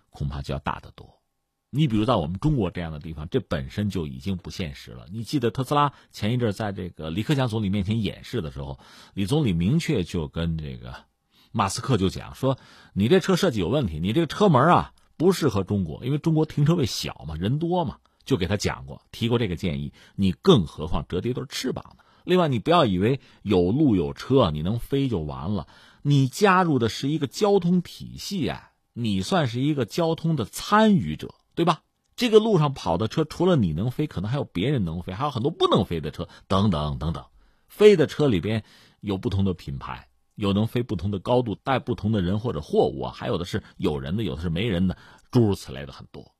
[0.08, 1.20] 恐怕就要大得多。
[1.68, 5.06] 你比如在我们中国这样的地方，这本身就已经不现实了。
[5.12, 8.78] 你记得特斯拉前一阵在这个李克强总理面前演示的时候，
[9.14, 11.09] 李总理明确就跟这个。
[11.52, 12.58] 马斯克就讲说
[12.94, 19.92] ：“你这车设计有问题，你这个车门啊不适合中国，因为中国停车位小嘛，人多嘛。”就给他讲过，提过这个建议。
[20.14, 22.04] 你更何况折叠对翅膀呢？
[22.22, 25.66] 另外，你不要以为有路有车你能飞就完了，
[26.02, 31.80] 你加入的是一个交通体系啊，你算是一个交通的参与者，对吧？
[32.14, 37.24] 这个路上跑的车，除了你能飞，可能还有别人能飞，还有很多不能飞的车，等等等等。
[37.66, 38.62] 飞的车里边
[39.00, 40.09] 有不同的品牌。
[40.40, 44.96] 有能飞不同的高度，带不同的人或者货物啊，还有的是有人的，有的是没人的，
[45.30, 46.34] 诸如此类的很多。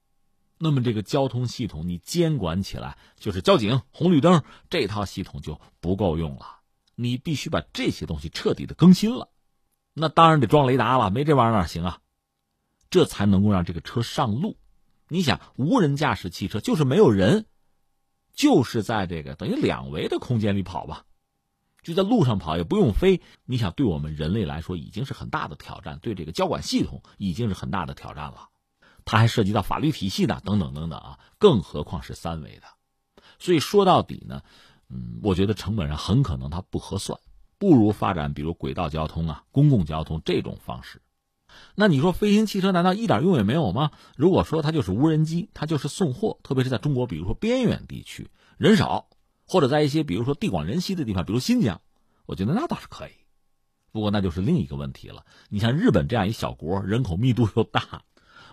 [0.57, 6.61] 那么这个交通系统你监管起来，就是交警、红绿灯这套系统就不够用了，
[6.94, 9.28] 你必须把这些东西彻底的更新了。
[9.92, 11.98] 那当然得装雷达了，没这玩意儿哪行啊？
[12.88, 14.57] 这才能够让这个车上路。
[15.09, 17.44] 你想，无人驾驶汽车就是没有人，
[18.32, 21.05] 就是在这个等于两维的空间里跑吧。
[21.83, 28.49] 就在路上跑也不用飞，你想对我们人类来说已经是很大的挑战，对这个交管系统已经是很大的挑战了。
[29.05, 32.64] 它还涉及到法律体系呢等等等等啊，更何况是三维的。
[33.39, 34.43] 所以说到底呢，
[34.89, 37.18] 嗯，我觉得成本上很可能它不合算，
[37.59, 41.01] 不如发展比如轨道交通啊、公共交通这种方式。
[41.74, 43.91] 那你说飞行汽车难道一点用也没有吗？
[44.16, 48.28] 如果说它就是无人机，它就是送货，特别是在中国，比如说边远地区
[48.59, 49.09] 人少，
[49.51, 51.80] 或者在一些比如说地广人稀的地方，比如新疆，
[52.24, 53.11] 我觉得那倒是可以。
[53.90, 55.26] 不过那就是另一个问题了。
[55.48, 58.05] 你像日本这样一小国，人口密度又大，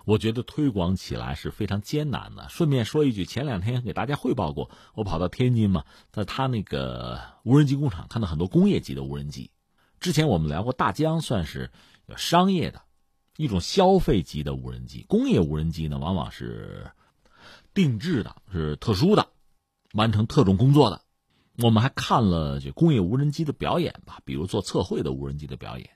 [0.04, 2.48] 我觉得推广起来是非常艰难的。
[2.48, 9.52] 顺便说一句，前两天给大家汇报过，我跑到天津嘛，在他那个无人机工厂看到很多工业级的无人机。
[10.00, 11.70] 之前我们聊过，大疆算是
[12.16, 12.82] 商业的。
[13.36, 16.90] 一种消费级的无人机，工业无人机呢，往往是
[17.72, 19.28] 定制的，是特殊的，
[19.98, 21.02] 完成特种工作的。
[21.58, 25.90] 我们还看了这工业无人机的表演吧，比如做测绘的无人机的表演。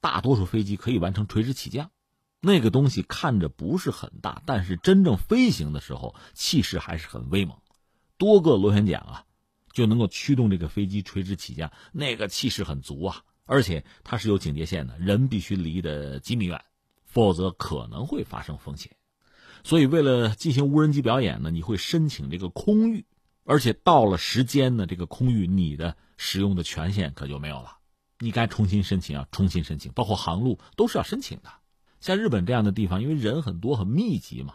[0.00, 1.92] 大多数飞机可以完成垂直起降，
[2.40, 7.56] 那个东西看着不是很大，但是真正飞行的时候，气势还是很威猛。
[8.18, 9.24] 多个螺旋桨啊，
[9.72, 13.22] 就能够驱动这个飞机垂直起降，那个气势很足啊。
[13.44, 16.64] 而且它是有警戒线的，人必须离得几米远。
[17.04, 18.96] 否则可能会发生风险，
[19.62, 23.06] 所以为了进行无人机表演呢，你会申请这个空域，
[23.44, 27.76] 而且到了时间呢，这个空域你的使用的权限可就没有了，
[28.18, 31.50] 你该重新申请啊，重新申请，包括航路都是要申请的。
[32.00, 34.54] 像日本这样的地方，因为人很多很密集嘛，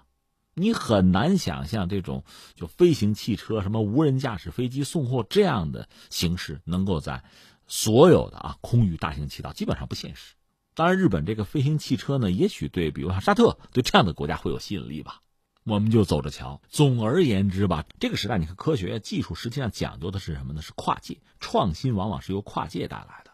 [0.56, 2.24] 你很难想象这种
[2.56, 7.24] 就飞行汽车、什么无人驾驶飞机送货这样的形式能够在
[7.68, 10.34] 所有的啊空域大行其道，基本上不现实。
[10.74, 15.22] 当然，日本这个飞行汽车呢，也许对，比如像沙特，对这样的国家会有吸引力吧。
[15.70, 16.62] 我们就走着瞧。
[16.68, 20.62] 总而言之吧，这个时代，你看科学技术实际上讲究的是什么呢？
[20.62, 23.32] 是跨界创新，往往是由跨界带来的。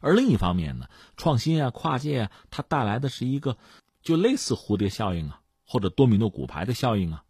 [0.00, 3.56] 而另一方面呢，创新啊，跨界啊，它带来的是一个
[4.02, 7.22] 就类似蝴蝶效应啊，或者多米诺骨牌的效应啊。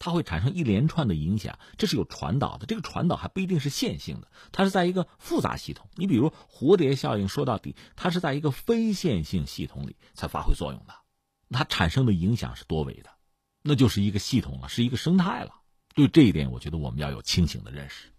[0.00, 2.66] 它会产生一连串的影响，这是有传导的。
[2.66, 5.88] 这个传导还不一定是线性的，它是在一个复杂系统。
[5.94, 10.94] 你比如蝴蝶效应，说到底，它是在一个非线性系统里才发挥作用的，
[11.50, 13.10] 它产生的影响是多维的，
[13.66, 15.52] 那就是一个系统了，是一个生态了。
[15.94, 18.10] 对这一点，我觉得我们要有清醒的认识。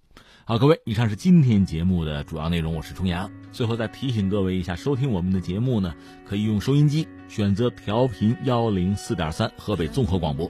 [0.43, 3.31] 好，各位，以上是今天节目的主要内容，我是重阳。
[3.51, 5.93] 最后再提醒各位一下，收听我们的节目呢，
[6.27, 10.49] 可以用收音机选择调频幺零四点三，河北综合广播。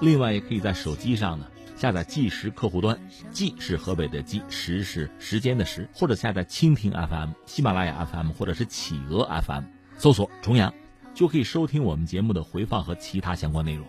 [0.00, 2.96] 另外，也可以在手机上呢下载计时客户端，
[3.32, 9.64] 计是河北的计，时是时间的时，或者下载蜻蜓 FM、喜马拉雅 FM 或者是企鹅 FM，
[9.96, 10.72] 搜索重阳，
[11.12, 13.84] 就可以收听我们节目的回放和其他相关内容。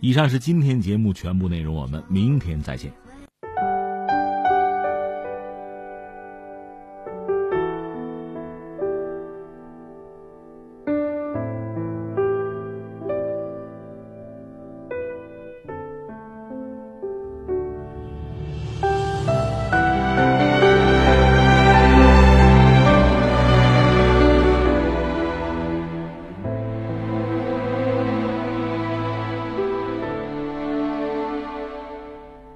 [0.00, 2.90] 以上是今天节目全部内容，我们明天再见。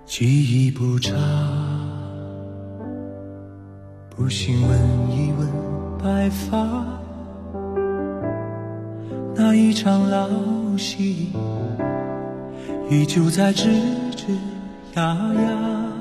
[0.06, 1.14] 记忆不差，
[4.10, 4.78] 不信问
[5.10, 5.48] 一问
[5.98, 6.84] 白发，
[9.34, 10.28] 那一场老
[10.76, 11.32] 戏
[12.90, 13.66] 依旧在吱
[14.14, 14.36] 吱
[14.94, 15.92] 呀呀，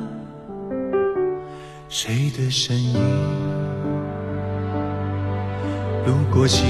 [1.87, 2.93] 谁的身影
[6.05, 6.65] 路过夕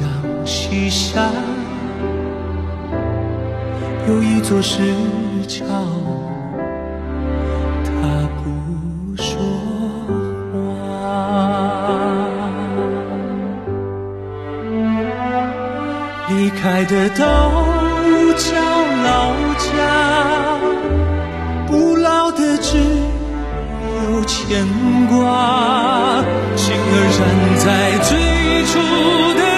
[0.00, 1.28] 阳西下，
[4.06, 4.82] 有一座石
[5.48, 5.64] 桥。
[16.64, 17.22] 开的都
[18.38, 18.54] 叫
[19.04, 19.68] 老家，
[21.66, 22.78] 不老的只
[24.08, 24.66] 有牵
[25.10, 26.24] 挂，
[26.56, 26.88] 心儿
[27.18, 27.20] 站
[27.58, 27.68] 在
[28.08, 28.72] 最初
[29.38, 29.53] 的。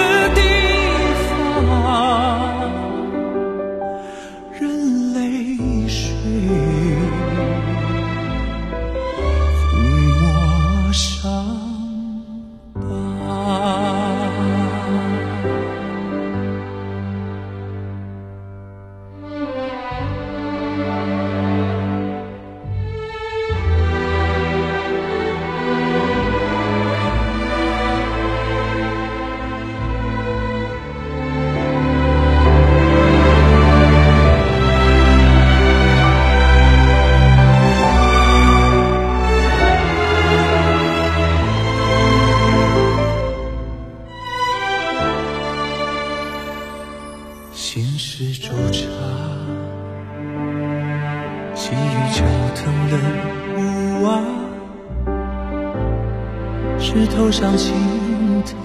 [56.79, 57.73] 石头上青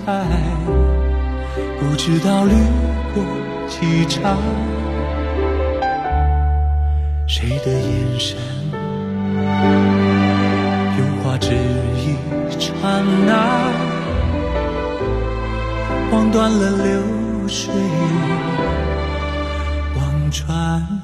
[0.07, 0.13] 苔，
[1.79, 2.55] 不知道旅
[3.13, 3.23] 过
[3.69, 4.39] 几场，
[7.27, 8.39] 谁的眼神
[10.99, 12.17] 有话只一
[12.59, 12.71] 刹
[13.27, 13.33] 那，
[16.13, 17.75] 望断了流水，
[19.97, 21.02] 望穿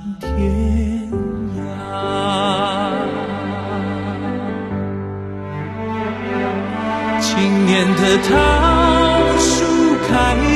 [8.01, 8.31] 的桃
[9.39, 9.55] 树
[10.09, 10.13] 开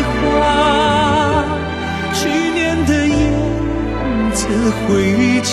[0.07, 1.45] 花，
[2.15, 3.13] 去年的燕
[4.33, 4.47] 子
[4.87, 5.51] 回家，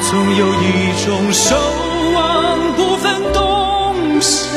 [0.00, 0.66] 总有一
[1.04, 1.54] 种守
[2.14, 2.18] 望
[2.74, 4.48] 不分冬夏，